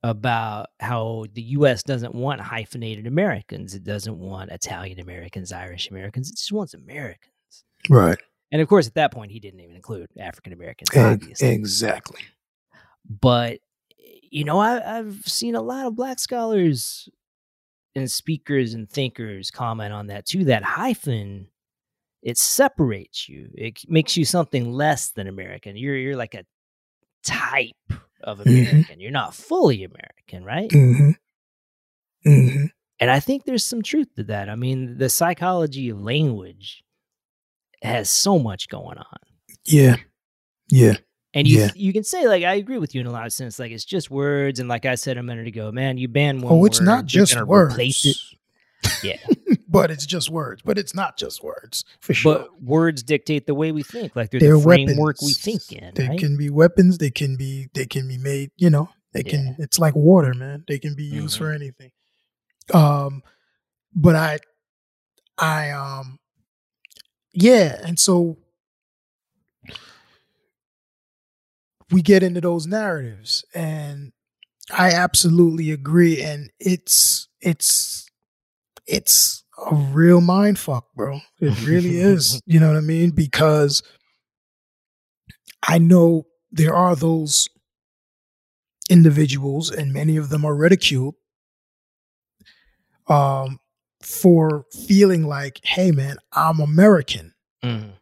[0.03, 3.74] about how the US doesn't want hyphenated Americans.
[3.74, 6.30] It doesn't want Italian Americans, Irish Americans.
[6.30, 7.34] It just wants Americans.
[7.89, 8.18] Right.
[8.51, 11.49] And of course, at that point, he didn't even include African Americans, obviously.
[11.49, 12.22] Exactly.
[13.09, 13.53] But,
[13.99, 17.09] eh, you know, I, I've seen a lot of black scholars
[17.98, 20.45] and speakers and thinkers comment on that too.
[20.45, 21.48] That hyphen,
[22.24, 23.50] it separates you.
[23.56, 25.76] It makes you something less than American.
[25.76, 26.45] You're you're like a
[27.24, 27.74] type
[28.24, 28.45] of Mhm.
[28.70, 29.00] American.
[29.00, 30.70] You're not fully American, right?
[30.70, 31.12] Mm-hmm.
[32.26, 32.66] Mm-hmm.
[33.00, 34.50] And I think there's some truth to that.
[34.50, 36.84] I mean, the psychology of language
[37.84, 39.20] has so much going on.
[39.66, 39.98] Yeah.
[40.70, 40.95] Yeah.
[41.38, 41.70] And you Yeah.
[41.76, 43.60] you can say like I agree with you in a lot of sense.
[43.60, 46.52] Like it's just words, and like I said a minute ago, man, you ban one.
[46.52, 47.78] Oh, it's word, not just words.
[48.06, 48.18] it.
[49.04, 49.18] Yeah.
[49.70, 50.62] but it's just words.
[50.64, 52.36] But it's not just words for sure.
[52.40, 54.16] But words dictate the way we think.
[54.16, 55.94] Like they're, They're the framework we think in.
[55.96, 56.20] They right?
[56.20, 56.98] can be weapons.
[56.98, 57.68] They can be.
[57.74, 58.52] They can be made.
[58.58, 58.90] You know.
[59.14, 59.56] They can.
[59.60, 60.64] It's like water, man.
[60.68, 61.40] They can be used Mhm.
[61.40, 61.92] for anything.
[62.74, 63.24] Um,
[63.96, 64.40] but I,
[65.38, 66.20] I um,
[67.34, 68.38] yeah, and so
[71.92, 74.12] we get into those narratives, and
[74.72, 76.22] I absolutely agree.
[76.22, 78.06] And it's it's
[78.86, 81.20] it's a real mind fuck, bro.
[81.40, 82.42] It really is.
[82.46, 83.12] You know what I mean?
[83.12, 83.82] Because
[85.68, 87.48] I know there are those
[88.90, 91.16] individuals, and many of them are ridiculed
[93.08, 93.60] um,
[94.02, 97.34] for feeling like, hey, man, I'm American.
[97.64, 97.94] Mhm.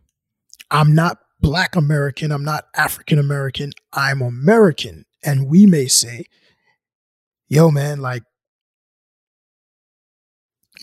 [0.72, 2.32] I'm not Black American.
[2.32, 3.72] I'm not African American.
[3.94, 5.06] I'm American.
[5.24, 6.26] And we may say,
[7.48, 8.24] yo, man, like,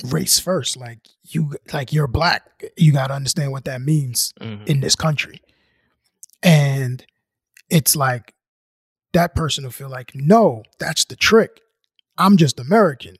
[0.05, 0.77] race first.
[0.77, 2.43] Like, you, like, you're Black.
[2.77, 4.65] You got to understand what that means Mhm.
[4.69, 5.41] in this country.
[6.45, 7.05] And
[7.69, 8.33] it's like
[9.13, 11.61] that person will feel like, no, that's the trick.
[12.19, 13.17] I'm just American.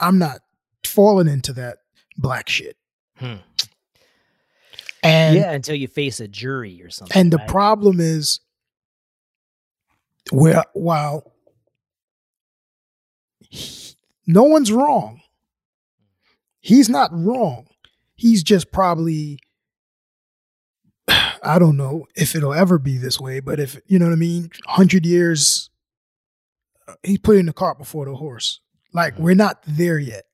[0.00, 0.40] I'm not
[0.82, 1.78] falling into that
[2.16, 2.76] black shit.
[3.16, 3.36] Hmm.
[5.04, 7.16] And yeah, until you face a jury or something.
[7.20, 7.48] and the right?
[7.48, 8.40] problem is
[10.30, 11.32] where while
[13.40, 13.94] he-
[14.26, 15.20] no one's wrong.
[16.60, 17.66] He's not wrong.
[18.14, 19.38] He's just probably
[21.08, 24.16] I don't know if it'll ever be this way, but if you know what I
[24.16, 25.68] mean, 100 years
[26.88, 28.60] uh, he's putting the cart before the horse.
[28.92, 29.20] Like Mhm.
[29.20, 30.24] we're not there yet.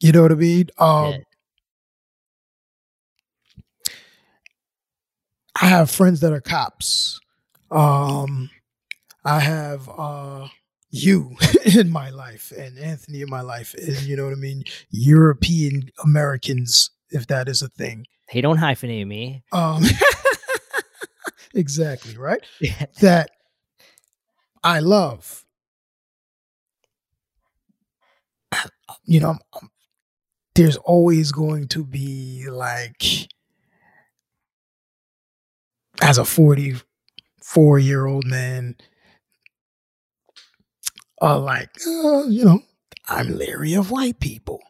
[0.00, 0.68] You know what I mean?
[0.78, 1.18] Um Yeah.
[5.60, 7.20] I have friends that are cops.
[7.70, 8.50] Um,
[9.24, 10.48] I have uh,
[10.90, 11.36] you
[11.76, 14.64] in my life and Anthony in my life, and you know what I mean.
[14.90, 18.06] European Americans, if that is a thing.
[18.28, 19.44] Hey, don't hyphenate me.
[19.52, 19.84] Um,
[21.54, 22.42] exactly right.
[22.60, 22.86] Yeah.
[23.00, 23.30] That
[24.62, 25.44] I love.
[29.04, 29.70] You know, I'm-
[30.54, 33.28] there's always going to be like
[36.02, 38.76] as a 44 year old man,
[41.22, 42.60] uh, like, uh, you know,
[43.08, 44.60] I'm leery of white people.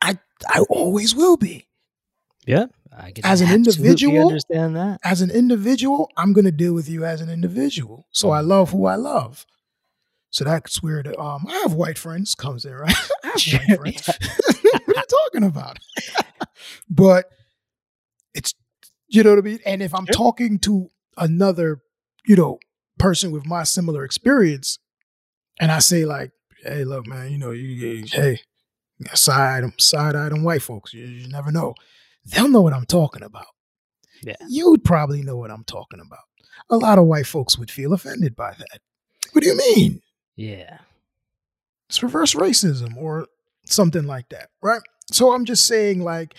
[0.00, 0.18] I
[0.48, 1.66] I always will be.
[2.46, 2.66] Yeah.
[2.96, 5.00] I can As an individual, understand that.
[5.04, 8.06] As an individual, I'm gonna deal with you as an individual.
[8.10, 9.44] So I love who I love.
[10.30, 12.94] So that's where the um I have white friends comes in, right?
[13.24, 14.06] I have white friends.
[14.62, 15.78] what are you talking about?
[16.90, 17.30] but
[19.16, 19.60] you know what I mean?
[19.64, 21.80] And if I'm talking to another,
[22.26, 22.58] you know,
[22.98, 24.78] person with my similar experience,
[25.58, 28.40] and I say like, hey, look, man, you know, you, you hey,
[29.14, 30.92] side side eye on white folks.
[30.92, 31.74] You, you never know.
[32.24, 33.46] They'll know what I'm talking about.
[34.22, 34.36] Yeah.
[34.48, 36.20] You'd probably know what I'm talking about.
[36.70, 38.80] A lot of white folks would feel offended by that.
[39.32, 40.00] What do you mean?
[40.34, 40.78] Yeah.
[41.88, 43.28] It's reverse racism or
[43.66, 44.80] something like that, right?
[45.12, 46.34] So I'm just saying, like,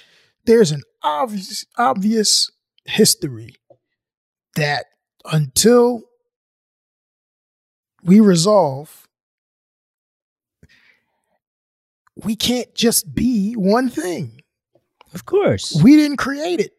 [0.46, 2.52] there's an obvious, obvious
[2.88, 3.56] history
[4.56, 4.86] that
[5.32, 6.04] until
[8.04, 9.08] we resolve,
[12.16, 14.42] we can't just be one thing.
[15.14, 15.80] Of course.
[15.84, 16.72] We didn't create it.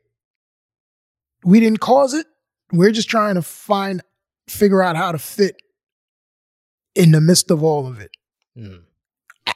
[1.44, 2.26] We didn't cause it.
[2.72, 4.02] We're just trying to find,
[4.48, 5.56] figure out how to fit
[6.94, 8.10] in the midst of all of it.
[8.58, 8.82] Mm.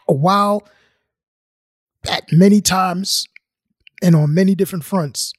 [0.07, 0.69] while
[2.09, 3.27] at many times
[4.01, 5.33] and on many different fronts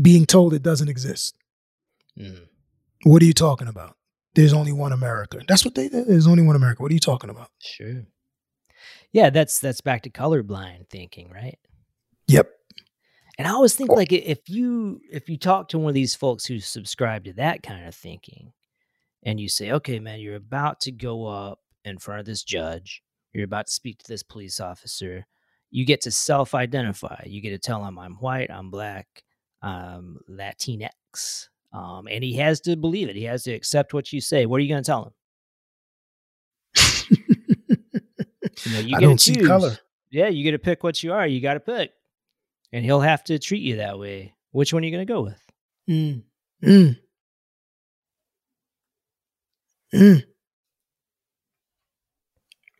[0.00, 1.34] being told it doesn't exist.
[2.18, 2.46] Mm.
[3.04, 3.96] What are you talking about?
[4.34, 5.40] There's only one America.
[5.48, 6.82] That's what they there's only one America.
[6.82, 7.48] What are you talking about?
[7.58, 8.04] Sure.
[9.12, 11.58] Yeah, that's that's back to colorblind thinking, right?
[12.28, 12.50] Yep.
[13.38, 16.44] And I always think like if you if you talk to one of these folks
[16.44, 18.52] who subscribe to that kind of thinking,
[19.24, 23.02] and you say, "Okay, man, you're about to go up in front of this judge.
[23.32, 25.26] You're about to speak to this police officer.
[25.70, 27.24] You get to self-identify.
[27.26, 29.22] You get to tell him I'm white, I'm black,
[29.62, 33.16] I'm Latinx." Um, and he has to believe it.
[33.16, 34.44] He has to accept what you say.
[34.46, 35.12] What are you going to tell him?
[38.66, 39.46] You know, you I get to don't see choose.
[39.46, 39.78] color.
[40.10, 41.26] Yeah, you get to pick what you are.
[41.26, 41.92] You got to pick,
[42.72, 44.34] and he'll have to treat you that way.
[44.52, 45.40] Which one are you going to go with?
[45.88, 46.22] Mm.
[46.64, 46.96] Mm.
[49.94, 50.24] Mm.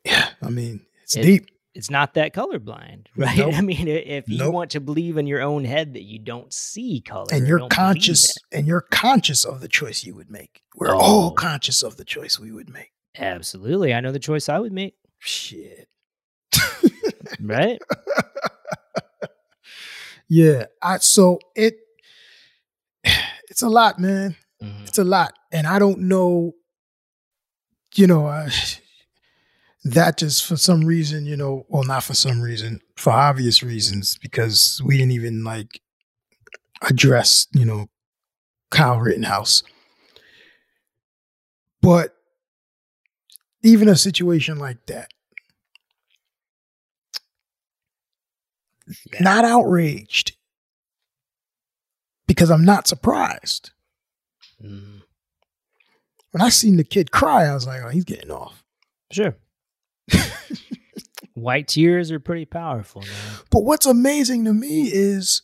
[0.04, 1.46] Yeah, I mean, it's It- deep.
[1.80, 3.38] It's not that colorblind, right?
[3.38, 3.54] Nope.
[3.54, 4.52] I mean, if you Nope.
[4.52, 8.36] want to believe in your own head that you don't see color, And you're conscious
[8.52, 10.60] and you're conscious of the choice you would make.
[10.76, 10.98] We're Oh.
[11.00, 12.90] all conscious of the choice we would make.
[13.16, 14.94] Absolutely, I know the choice I would make.
[15.20, 15.88] Shit.
[17.40, 17.80] Right?
[20.28, 20.66] yeah.
[20.82, 21.78] I so it
[23.48, 24.36] it's a lot, man.
[24.62, 24.86] Mhm.
[24.86, 25.32] It's a lot.
[25.50, 26.52] And I don't know,
[27.94, 28.50] you know, I,
[29.84, 34.18] that just for some reason, you know, well, not for some reason, for obvious reasons,
[34.20, 35.80] because we didn't even like
[36.82, 37.88] address, you know,
[38.70, 39.62] Kyle Rittenhouse.
[41.82, 42.14] But
[43.62, 45.10] even a situation like that,
[49.18, 50.36] not outraged
[52.26, 53.70] because I'm not surprised.
[54.62, 55.02] Mhm.
[56.32, 58.62] When I seen the kid cry, I was like, oh, he's getting off.
[59.10, 59.36] Sure.
[61.34, 63.10] White tears are pretty powerful, man.
[63.50, 65.42] But what's amazing to me is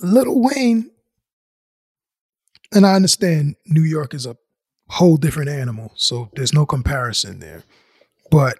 [0.00, 0.90] Lil Wayne,
[2.72, 4.36] and I understand New York is a
[4.88, 7.64] whole different animal, so there's no comparison there.
[8.30, 8.58] But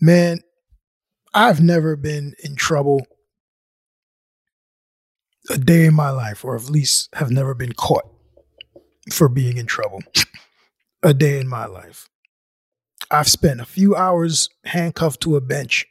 [0.00, 0.40] man,
[1.32, 3.06] I've never been in trouble
[5.50, 8.04] a day in my life, or at least have never been caught
[9.12, 10.00] for being in trouble
[11.02, 12.08] a day in my life.
[13.10, 15.86] I've spent a few hours handcuffed to a bench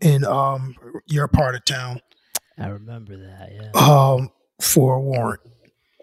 [0.00, 0.74] in um
[1.06, 2.00] your part of town
[2.58, 3.50] I remember that.
[3.52, 3.70] Yeah.
[3.80, 5.40] um for a warrant.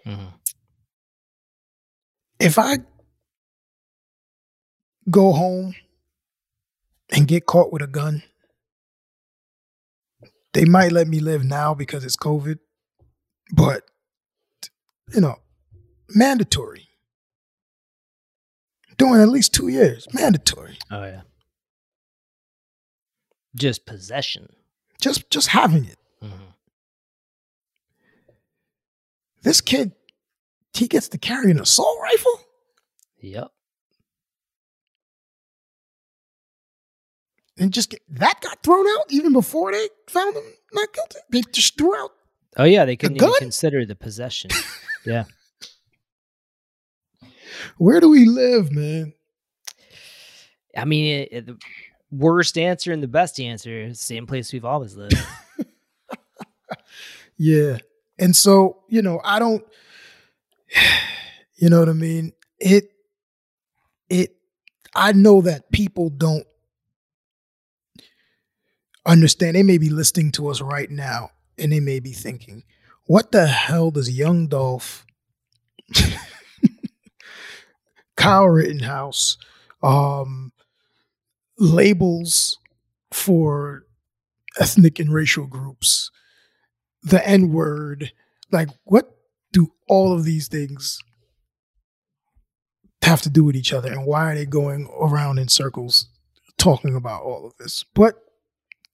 [0.06, 0.32] Mhm.
[2.40, 2.78] If I
[5.10, 5.74] go home
[7.10, 8.22] and get caught with a gun,
[10.52, 12.58] they might let me live now because it's COVID,
[13.52, 13.82] but
[15.14, 15.36] you know,
[16.08, 16.88] mandatory.
[18.98, 20.78] Doing at least two years, mandatory.
[20.90, 21.22] Oh yeah.
[23.54, 24.48] Just possession.
[25.00, 25.98] Just just having it.
[26.22, 26.54] Mhm.
[29.42, 29.92] This kid,
[30.72, 32.40] he gets to carry an assault rifle.
[33.20, 33.48] Yep.
[37.58, 40.42] and just get that got thrown out even before they found him
[40.72, 41.18] not guilty.
[41.30, 42.10] They just threw out.
[42.58, 43.38] Oh yeah, they couldn't even gun?
[43.38, 44.50] consider the possession.
[45.06, 45.24] yeah.
[47.78, 49.12] Where do we live, man?
[50.76, 51.58] I mean, it, it- the
[52.10, 55.16] worst answer and the best answer is the same place we've always lived.
[57.38, 57.78] Yeah,
[58.18, 59.64] and so you know, I don't.
[61.58, 62.32] You know what I mean?
[62.58, 62.90] It.
[64.10, 64.36] It.
[64.94, 66.46] I know that people don't
[69.06, 69.56] understand.
[69.56, 72.62] They may be listening to us right now, and they may be thinking,
[73.06, 75.06] "What the hell does Young Dolph,
[78.16, 79.36] Kyle Rittenhouse,
[79.82, 80.52] um,
[81.58, 82.58] labels
[83.12, 83.84] for
[84.58, 86.10] ethnic and racial groups,
[87.02, 88.12] the N word,
[88.50, 89.16] like what
[89.52, 90.98] do all of these things
[93.02, 96.08] have to do with each other, and why are they going around in circles
[96.58, 98.16] talking about all of this?" But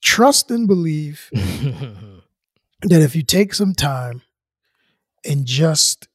[0.03, 2.23] trust and believe that
[2.83, 4.23] if you take some time
[5.25, 6.09] and just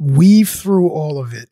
[0.00, 1.50] weave through all of it,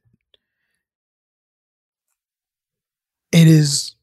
[3.30, 3.94] it is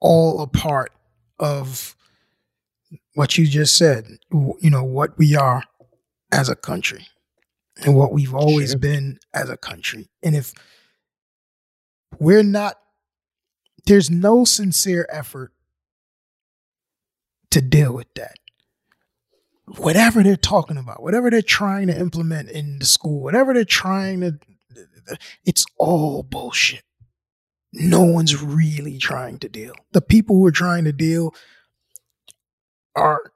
[0.00, 0.90] all a part
[1.38, 1.94] of
[3.14, 5.62] what you just said, you know, what we are
[6.32, 7.06] as a country
[7.84, 8.78] and what we've always Sure.
[8.78, 10.08] been as a country.
[10.22, 10.54] And if
[12.18, 12.78] we're not,
[13.86, 15.52] there's no sincere effort
[17.50, 18.38] to deal with that.
[19.66, 24.20] Whatever they're talking about, whatever they're trying to implement in the school, whatever they're trying
[24.20, 24.38] to,
[25.44, 26.82] it's all bullshit.
[27.72, 29.74] No one's really trying to deal.
[29.92, 31.34] The people who are trying to deal
[32.94, 33.32] are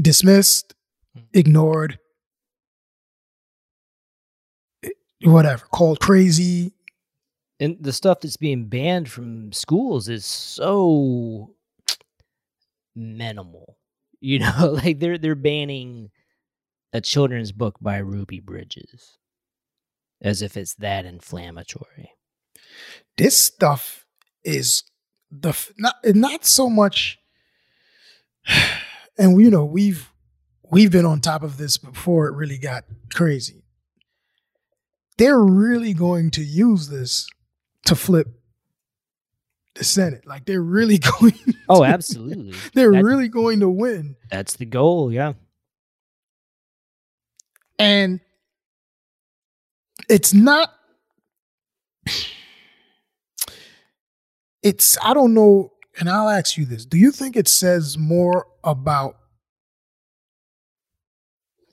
[0.00, 0.74] dismissed,
[1.14, 1.22] hmm.
[1.32, 1.98] ignored,
[5.22, 6.72] whatever, called crazy.
[7.60, 11.54] And the stuff that's being banned from schools is so
[12.94, 13.77] minimal.
[14.20, 16.10] You know, like they're they're banning
[16.92, 19.18] a children's book by Ruby Bridges
[20.20, 22.12] as if it's that inflammatory.
[23.16, 24.06] This stuff
[24.44, 24.82] is
[25.30, 27.18] the not eh, not so much
[29.18, 30.10] and you know, we've
[30.70, 33.64] we've been on top of this before it really got crazy.
[35.16, 37.28] They're really going to use this
[37.86, 38.37] to flip
[39.78, 40.26] the Senate.
[40.26, 41.34] Like they're really going.
[41.68, 42.54] Oh, absolutely.
[42.74, 44.16] They're That- really going to win.
[44.30, 45.10] That's the goal.
[45.12, 45.32] Yeah.
[47.78, 48.20] And
[50.08, 50.72] it's not.
[54.62, 56.84] It's, I don't know, and I'll ask you this.
[56.84, 59.16] Do you think it says more about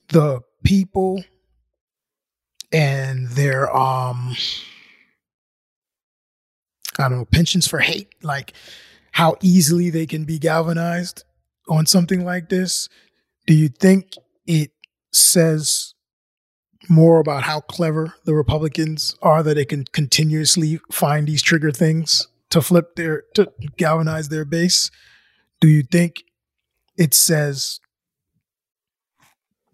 [0.08, 1.24] the people
[2.72, 4.36] and their, um,
[6.98, 8.14] I don't know, pensions for hate?
[8.22, 8.52] Like
[9.12, 11.24] how easily they can be galvanized
[11.68, 12.88] on something like this?
[13.46, 14.14] Do you think
[14.46, 14.72] it
[15.12, 15.94] says
[16.88, 22.28] more about how clever the Republicans are that they can continuously find these trigger things
[22.50, 24.90] to flip their to galvanize their base?
[25.60, 26.22] Do you think
[26.96, 27.80] it says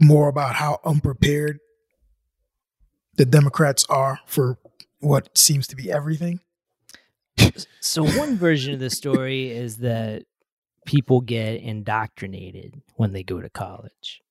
[0.01, 1.59] more about how unprepared
[3.17, 4.59] the Democrats are for
[5.01, 6.41] what seems to be everything?
[7.81, 10.25] So one version of the story is that
[10.87, 14.23] people get indoctrinated when they go to college.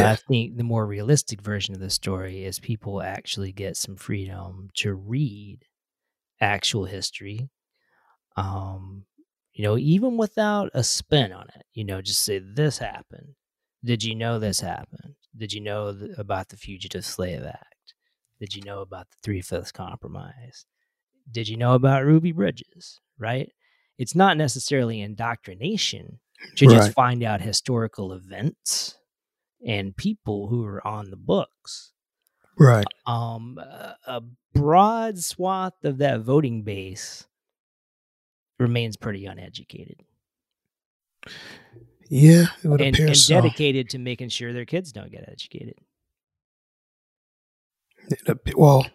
[0.00, 3.96] And I think the more realistic version of the story is people actually get some
[3.96, 5.60] freedom to read
[6.40, 7.50] actual history.
[8.36, 9.04] Um,
[9.52, 13.34] you know, even without a spin on it, you know, just say this happened.
[13.84, 15.16] Did you know this happened?
[15.36, 17.94] Did you know th- about the Fugitive Slave Act?
[18.40, 20.64] Did you know about the Three Fifths Compromise?
[21.30, 23.00] Did you know about Ruby Bridges?
[23.18, 23.50] Right?
[23.98, 26.18] It's not necessarily indoctrination
[26.56, 28.96] to just find out historical events
[29.64, 31.92] and people who are on the books.
[32.58, 32.84] Right.
[33.06, 37.26] Um, a, a broad swath of that voting base
[38.58, 39.96] remains pretty uneducated
[42.08, 43.34] Yeah, it would and, appear and so.
[43.34, 45.74] dedicated to making sure their kids don't get educated.
[48.08, 48.86] It well,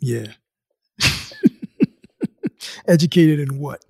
[0.00, 0.26] yeah.
[2.86, 3.84] Educated in what?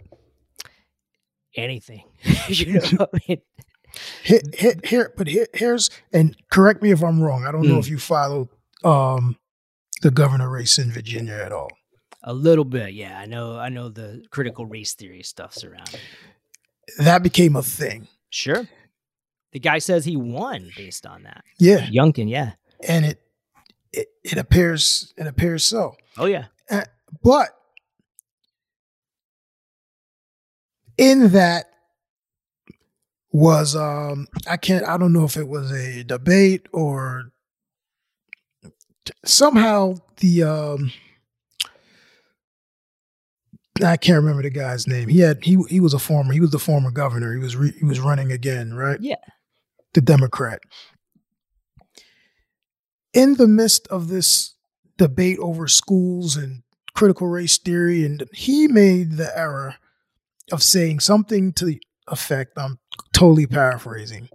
[1.56, 2.04] Anything,
[2.48, 3.06] you know.
[3.28, 3.44] it-
[4.24, 7.46] Here, here, here but here, here's and correct me if I'm wrong.
[7.46, 7.78] I don't know Mm.
[7.80, 8.48] if you follow
[8.82, 9.36] um,
[10.02, 11.70] the governor race in Virginia at all.
[12.24, 13.16] a little bit, yeah.
[13.16, 13.56] I know.
[13.56, 15.94] I know the critical race theory stuff's around.
[15.94, 16.00] it.
[16.98, 18.08] That became a thing.
[18.30, 18.68] Sure,
[19.52, 21.44] the guy says he won based on that.
[21.60, 22.54] Yeah, Youngkin, yeah.
[22.88, 23.20] and it
[23.92, 25.94] it, it appears it appears so.
[26.18, 26.46] Oh yeah.
[27.22, 27.50] But
[30.96, 31.66] in that
[33.32, 37.32] was um I can't I don't know if it was a debate or
[39.24, 40.92] somehow the um
[43.82, 45.08] I can't remember the guy's name.
[45.08, 47.32] He had he he was a former he was the former governor.
[47.34, 49.00] He was re, he was running again, right?
[49.00, 49.16] Yeah.
[49.94, 50.60] The Democrat.
[53.12, 54.54] In the midst of this
[54.96, 56.62] debate over schools and
[56.94, 59.74] critical race theory, and he made the error
[60.52, 62.78] of saying something to the effect I'm
[63.12, 64.28] totally paraphrasing.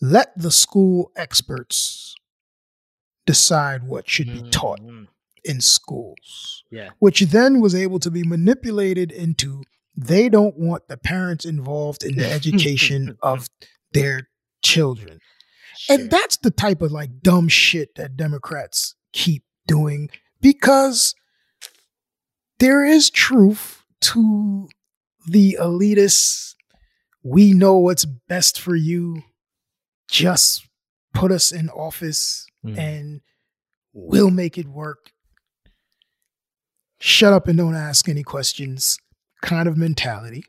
[0.00, 2.14] Let the school experts
[3.26, 5.08] decide what should be taught Mhm.
[5.44, 6.90] in schools, Yeah.
[6.98, 9.62] which then was able to be manipulated into
[9.96, 13.48] they don't want the parents involved in the education of
[13.92, 14.28] their
[14.62, 15.18] children.
[15.76, 15.98] Sure.
[15.98, 20.08] And that's the type of like dumb shit that Democrats keep doing
[20.40, 21.14] because
[22.58, 24.68] there is truth to
[25.26, 26.54] the elitists,
[27.22, 29.22] we know what's best for you,
[30.08, 30.66] just
[31.14, 32.78] put us in office Mm.
[32.78, 33.20] and
[33.92, 35.12] we'll make it work.
[36.98, 38.98] Shut up and don't ask any questions
[39.40, 40.44] kind of mentality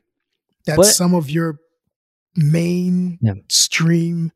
[0.66, 1.58] that But- some of your
[2.36, 4.32] mainstream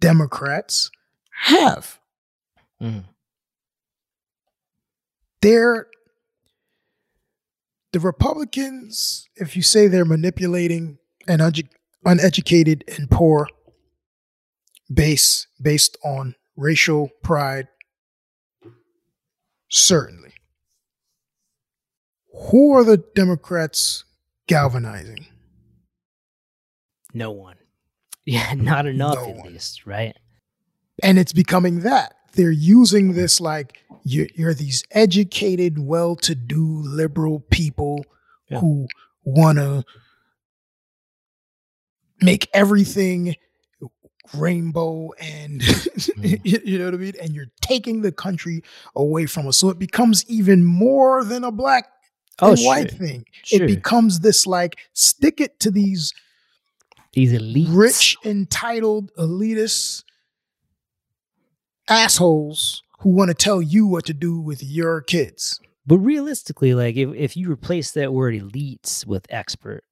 [0.00, 0.90] Democrats
[1.30, 2.00] have.
[2.80, 3.04] Mhm.
[5.40, 5.86] They're
[7.96, 11.68] the Republicans, if you say they're manipulating an unedu-
[12.04, 13.48] uneducated and poor
[14.92, 17.68] base based on racial pride?
[19.70, 20.34] Certainly.
[22.50, 24.04] Who are the Democrats
[24.46, 25.26] galvanizing?
[27.14, 27.56] No one.
[28.28, 29.52] Yeah, not enough No at one.
[29.52, 30.14] least, right?
[31.02, 38.04] and it's becoming that they're using this like you're, you're these educated well-to-do liberal people
[38.48, 38.60] Yeah.
[38.60, 38.86] who
[39.24, 39.84] want to
[42.22, 43.36] make everything
[44.34, 46.40] rainbow and mm.
[46.44, 48.60] you you know what i mean and you're taking the country
[48.96, 51.86] away from us so it becomes even more than a black
[52.40, 52.66] Oh, and sure.
[52.68, 53.62] white thing Sure.
[53.62, 56.12] it becomes this like stick it to these
[57.14, 57.68] These elites.
[57.70, 60.02] rich, entitled, elitist
[61.88, 65.60] assholes who want to tell you what to do with your kids.
[65.86, 69.84] But realistically, like if, if you replace that word elites with expert,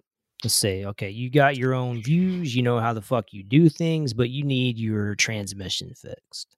[0.42, 3.68] let's say, okay, you got your own views, you know how the fuck you do
[3.68, 6.57] things, but you need your transmission fixed.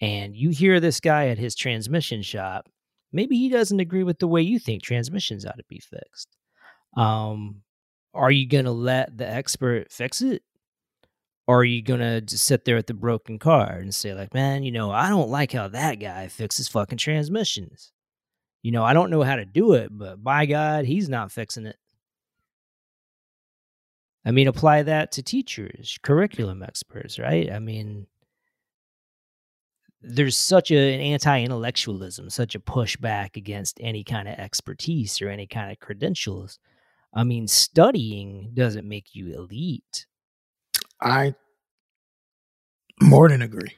[0.00, 2.68] And you hear this guy at his transmission shop,
[3.12, 6.28] maybe he doesn't agree with the way you think transmissions ought to be fixed.
[6.96, 7.62] Um,
[8.14, 10.42] are you gonna let the expert fix it?
[11.46, 14.64] Or are you gonna just sit there at the broken car and say, like, man,
[14.64, 17.92] you know, I don't like how that guy fixes fucking transmissions
[18.66, 21.66] you know, I don't know how to do it, but by God, he's not fixing
[21.66, 21.76] it.
[24.24, 27.48] I mean, apply that to teachers, curriculum experts, right?
[27.52, 28.08] I mean,
[30.02, 35.28] there's such a, an anti intellectualism, such a pushback against any kind of expertise or
[35.28, 36.58] any kind of credentials.
[37.14, 40.08] I mean, studying doesn't make you elite.
[41.00, 41.34] I
[43.00, 43.72] more than agree.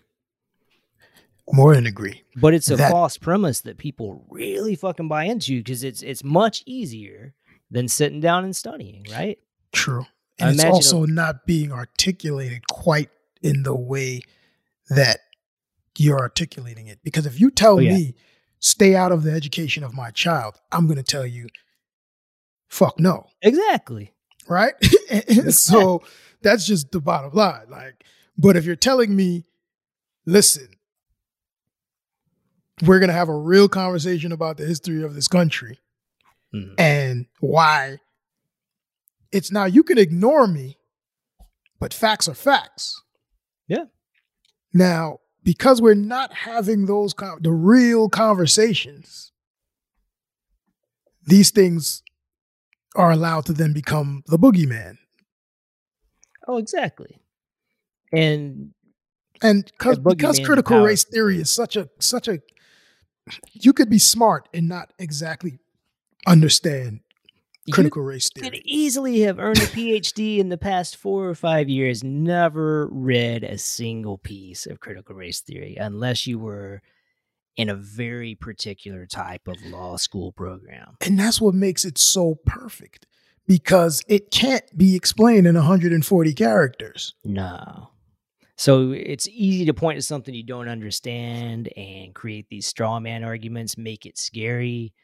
[1.50, 2.24] More than agree.
[2.36, 6.22] But it's a That- false premise that people really fucking buy into because it's it's
[6.22, 7.34] much easier
[7.70, 9.38] than sitting down and studying, right?
[9.72, 10.06] True.
[10.40, 13.10] I And it's also not being articulated quite
[13.42, 14.22] in the way
[14.90, 15.20] that
[15.96, 17.00] you're articulating it.
[17.02, 17.94] Because if you tell Oh, yeah.
[17.94, 18.14] me,
[18.60, 21.48] stay out of the education of my child, I'm going to tell you,
[22.68, 23.26] fuck no.
[23.42, 24.12] Exactly.
[24.49, 24.74] Right?
[25.11, 26.03] And so
[26.42, 27.70] that's just the bottom line.
[27.70, 28.05] Like,
[28.36, 29.44] but if you're telling me,
[30.26, 30.68] listen,
[32.84, 35.78] we're gonna have a real conversation about the history of this country
[36.55, 36.74] Mhm.
[36.78, 37.99] and why
[39.32, 40.78] it's now you can ignore me,
[41.80, 43.03] but facts are facts.
[43.66, 43.84] Yeah.
[44.72, 49.32] Now, because we're not having those con- the real conversations,
[51.24, 52.03] these things
[52.97, 54.99] are allowed to then become the boogeyman.
[56.47, 57.20] Oh, exactly.
[58.12, 58.72] And
[59.43, 62.41] and because because critical race theory is such a such a
[63.53, 65.59] you could be smart and not exactly
[66.26, 67.01] understand
[67.70, 68.51] critical race theory.
[68.51, 73.45] could easily have earned a PhD in the past four or five years, never read
[73.45, 76.82] a single piece of critical race theory unless you were
[77.59, 80.96] in a very particular type of law school program.
[81.04, 83.04] And that's what makes it so perfect
[83.48, 87.14] because it can't be explained in 140 characters.
[87.24, 87.90] No.
[88.56, 93.24] So it's easy to point to something you don't understand and create these straw man
[93.24, 94.94] arguments, make it scary,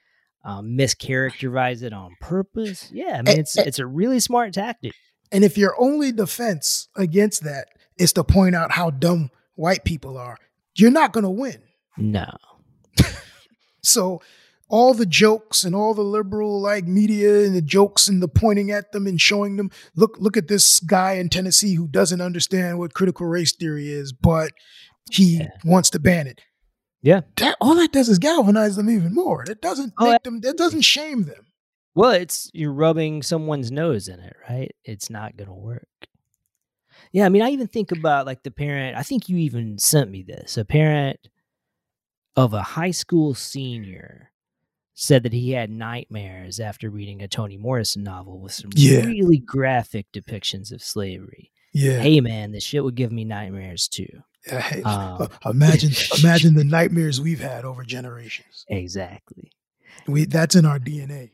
[0.44, 2.88] um, mischaracterize it on purpose.
[2.92, 4.92] Yeah, I mean it's it's a really smart tactic.
[5.32, 10.18] And if your only defense against that is to point out how dumb white people
[10.18, 10.36] are,
[10.76, 11.62] you're not going to win.
[11.96, 12.26] No.
[13.82, 14.22] So
[14.70, 18.70] all the jokes and all the liberal like media and the jokes and the pointing
[18.70, 22.78] at them and showing them, look, look at this guy in Tennessee who doesn't understand
[22.78, 24.52] what critical race theory is, but
[25.10, 25.48] he Yeah.
[25.64, 26.40] wants to ban it.
[27.02, 27.20] Yeah.
[27.36, 29.44] That all that does is galvanize them even more.
[29.46, 31.44] That doesn't Oh, make them that doesn't shame them.
[31.94, 34.74] Well, it's you're rubbing someone's nose in it, right?
[34.84, 35.86] It's not going to work.
[37.12, 38.96] Yeah, I mean, I even think about like the parent.
[38.96, 40.56] I think you even sent me this.
[40.56, 41.20] A parent
[42.36, 44.30] of a high school senior
[44.94, 49.04] said that he had nightmares after reading a Toni Morrison novel with some Yeah.
[49.04, 51.50] really graphic depictions of slavery.
[51.72, 51.98] Yeah.
[51.98, 54.22] Hey, man, this shit would give me nightmares too.
[54.44, 55.90] Hey, Um, uh, imagine
[56.22, 58.64] imagine the nightmares we've had over generations.
[58.68, 59.50] exactly.
[60.06, 61.30] We that's in our DNA.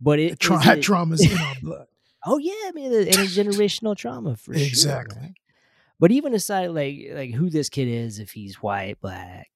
[0.00, 1.86] But it, tra- is it- trauma's in our blood.
[2.24, 4.62] Oh yeah, I mean, it- intergenerational trauma for sure.
[4.66, 5.20] Exactly.
[5.20, 5.34] man.
[5.98, 9.48] But even aside, like like who this kid is, if he's white, black,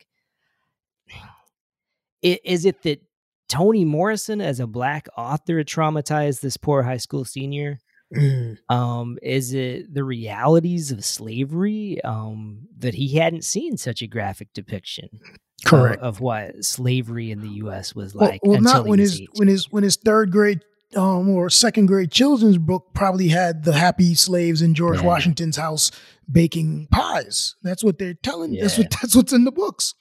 [2.23, 3.01] is it that
[3.49, 7.79] Toni Morrison, as a black author, traumatized this poor high school senior?
[8.15, 8.59] Mm.
[8.69, 12.01] Um, is it the realities of slavery?
[12.05, 16.03] Um, that he hadn't seen such a graphic depiction of- Correct.
[16.03, 17.95] of, what slavery in the U.S.
[17.95, 18.41] was like.
[18.45, 19.29] well until not when his 18.
[19.35, 20.61] when his when his third grade
[20.97, 25.07] um, or second grade children's book probably had the happy slaves in George Yeah.
[25.07, 25.91] Washington's house
[26.31, 27.57] baking pies.
[27.63, 28.53] That's what they're telling.
[28.55, 29.95] That's what that's what's in the books.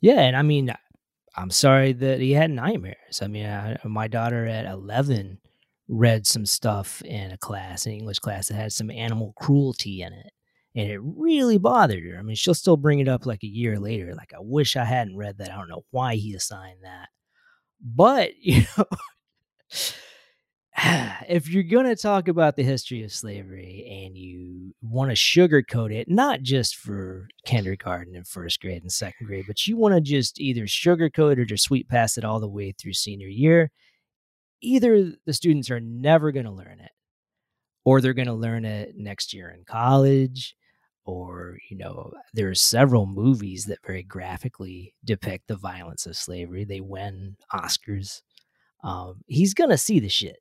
[0.00, 0.72] Yeah, and I mean,
[1.36, 3.20] I'm sorry that he had nightmares.
[3.22, 5.38] I mean, I, my daughter at 11
[5.88, 10.12] read some stuff in a class, an English class that had some animal cruelty in
[10.12, 10.32] it,
[10.74, 12.18] and it really bothered her.
[12.18, 14.14] I mean, she'll still bring it up like a year later.
[14.14, 15.52] Like, I wish I hadn't read that.
[15.52, 17.08] I don't know why he assigned that,
[17.82, 18.84] but you know.
[21.28, 25.92] If you're going to talk about the history of slavery and you want to sugarcoat
[25.92, 30.00] it, not just for kindergarten and first grade and second grade, but you want to
[30.00, 33.70] just either sugarcoat it or just sweep past it all the way through senior year,
[34.62, 36.92] either the students are never going to learn it
[37.84, 40.54] or they're going to learn it next year in college
[41.04, 46.64] or you know there are several movies that very graphically depict the violence of slavery.
[46.64, 48.22] They win oscars.
[48.84, 50.38] Um, he's going to see the shit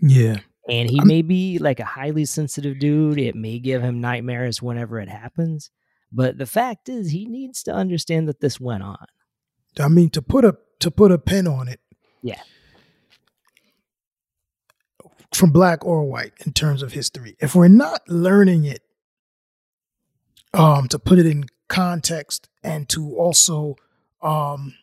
[0.00, 0.40] Yeah.
[0.68, 4.60] and he I'm- may be like a highly sensitive dude it may give him nightmares
[4.62, 5.70] whenever it happens
[6.12, 9.06] but the fact is he needs to understand that this went on
[9.78, 11.78] I mean to put a to put a pin on it.
[12.22, 12.40] Yeah.
[15.32, 17.36] From black or white in terms of history.
[17.38, 18.82] If we're not learning it
[20.52, 23.76] um to put it in context and to also
[24.22, 24.74] um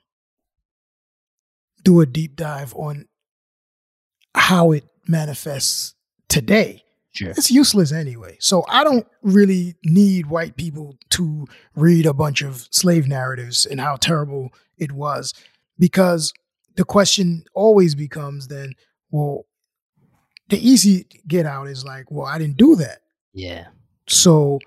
[1.84, 3.08] do a deep dive on
[4.36, 5.96] how it manifests
[6.30, 6.84] today
[7.18, 8.38] sure it's useless anyway.
[8.40, 13.82] So I don't really need white people to read a bunch of slave narratives and
[13.82, 15.34] how terrible it was
[15.80, 16.32] because
[16.76, 18.74] the question always becomes then,
[19.10, 19.46] well,
[20.50, 23.00] the easy get out is like, well, I didn't do that.
[23.34, 23.68] yeah
[24.08, 24.60] So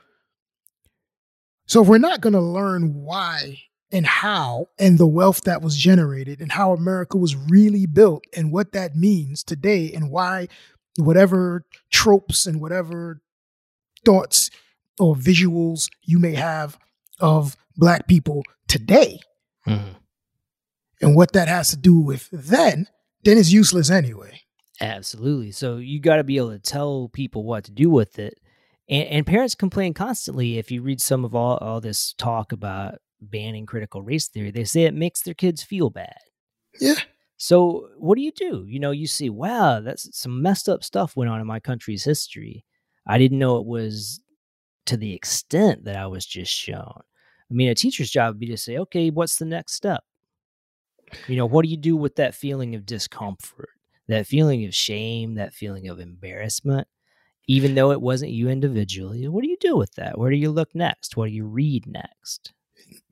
[1.67, 3.61] so if we're not going to learn why
[3.93, 8.53] and how and the wealth that was generated and how America was really built and
[8.53, 10.49] what that means today and why
[10.97, 13.21] whatever tropes and whatever
[14.05, 14.51] thoughts
[14.99, 16.79] or visuals you may have
[17.21, 19.19] of black people today
[19.67, 19.97] Mhm.
[21.01, 22.87] and what that has to do with then
[23.23, 24.41] then it's useless anyway.
[24.81, 25.53] Absolutely.
[25.53, 28.41] So you got to be able to tell people what to do with it.
[28.89, 32.95] And, and parents complain constantly if you read some of all, all this talk about
[33.21, 36.19] banning critical race theory, they say it makes their kids feel bad.
[36.81, 36.95] Yeah.
[37.37, 38.65] So what do you do?
[38.69, 42.05] You know, you see, wow, that's some messed up stuff went on in my country's
[42.05, 42.65] history.
[43.07, 44.21] I didn't know it was
[44.87, 47.01] to the extent that I was just shown.
[47.51, 50.05] I mean, a teacher's job would be to say, okay, what's the next step?
[51.27, 53.71] You know, what do you do with that feeling of discomfort,
[54.09, 56.87] that feeling of shame, that feeling of embarrassment?
[57.49, 60.19] Even though it wasn't you individually, what do you do with that?
[60.19, 61.17] Where do you look next?
[61.17, 62.53] What do you read next?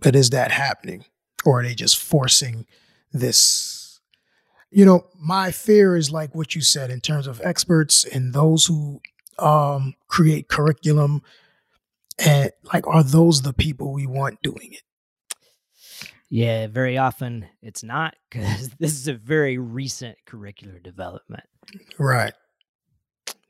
[0.01, 1.05] But is that happening?
[1.45, 2.67] Or are they just forcing
[3.13, 4.01] this?
[4.71, 8.67] You know, my fear is like what you said in terms of experts and those
[8.67, 9.01] who
[9.39, 11.23] um, create curriculum.
[12.19, 14.83] And like, are those the people we want doing it?
[16.31, 21.45] Yeah, very often it's not because this is a very recent curricular development.
[21.99, 22.35] Right.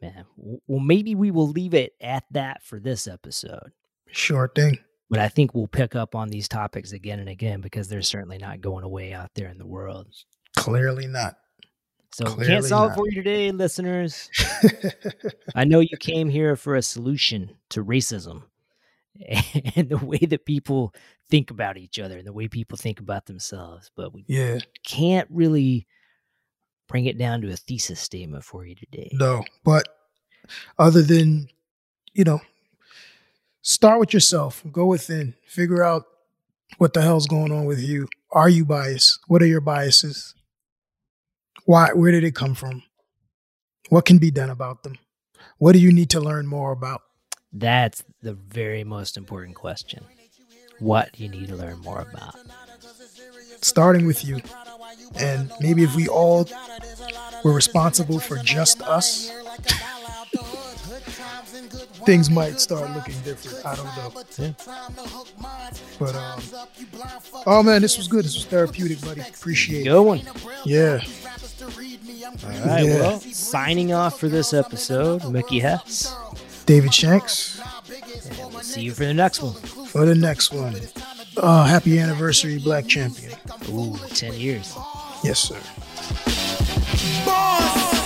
[0.01, 3.72] Man, well, maybe we will leave it at that for this episode.
[4.11, 4.79] Sure thing.
[5.11, 8.38] But I think we'll pick up on these topics again and again because they're certainly
[8.38, 10.06] not going away out there in the world.
[10.56, 11.36] Clearly not.
[12.12, 12.98] So Clearly can't solve not.
[12.98, 14.30] for you today, listeners.
[15.54, 18.42] I know you came here for a solution to racism
[19.76, 20.94] and the way that people
[21.30, 24.59] think about each other and the way people think about themselves, but we yeah.
[24.86, 25.86] can't really
[26.88, 29.11] bring it down to a thesis statement for you today.
[29.12, 29.44] No.
[29.64, 29.88] But
[30.78, 31.48] other than,
[32.14, 32.40] you know,
[33.62, 36.04] start with yourself, go within, figure out
[36.78, 38.09] what the hell's going on with you.
[38.30, 39.20] Are you biased?
[39.26, 40.34] What are your biases?
[41.64, 42.82] Why where did it come from?
[43.88, 44.98] What can be done about them?
[45.59, 47.02] What do you need to learn more about?
[47.52, 50.04] That's the very most important question.
[50.78, 52.36] What do you need to learn more about?
[53.61, 54.40] Starting with you.
[55.18, 56.46] And maybe if we all
[57.42, 59.30] were responsible for just us,
[61.71, 63.64] things might start looking different.
[63.66, 64.23] I don't know.
[64.39, 64.53] Yeah.
[65.99, 66.41] But um,
[67.47, 68.25] oh man, this was good.
[68.25, 69.21] This was therapeutic, buddy.
[69.21, 69.91] Appreciate it.
[69.91, 70.21] Good one.
[70.64, 71.01] Yeah.
[72.45, 72.85] All right.
[72.85, 72.99] Yeah.
[73.01, 76.14] Well, signing off for this episode, Mickey Hess.
[76.66, 77.59] David Shanks
[78.29, 79.55] And we'll see you for the next one.
[79.55, 80.77] for the next one.
[81.39, 83.33] Uh, happy anniversary, Black Champion.
[83.71, 84.77] Ooh, 10 years.
[85.25, 85.59] Yes, sir.
[87.25, 87.97] Boss.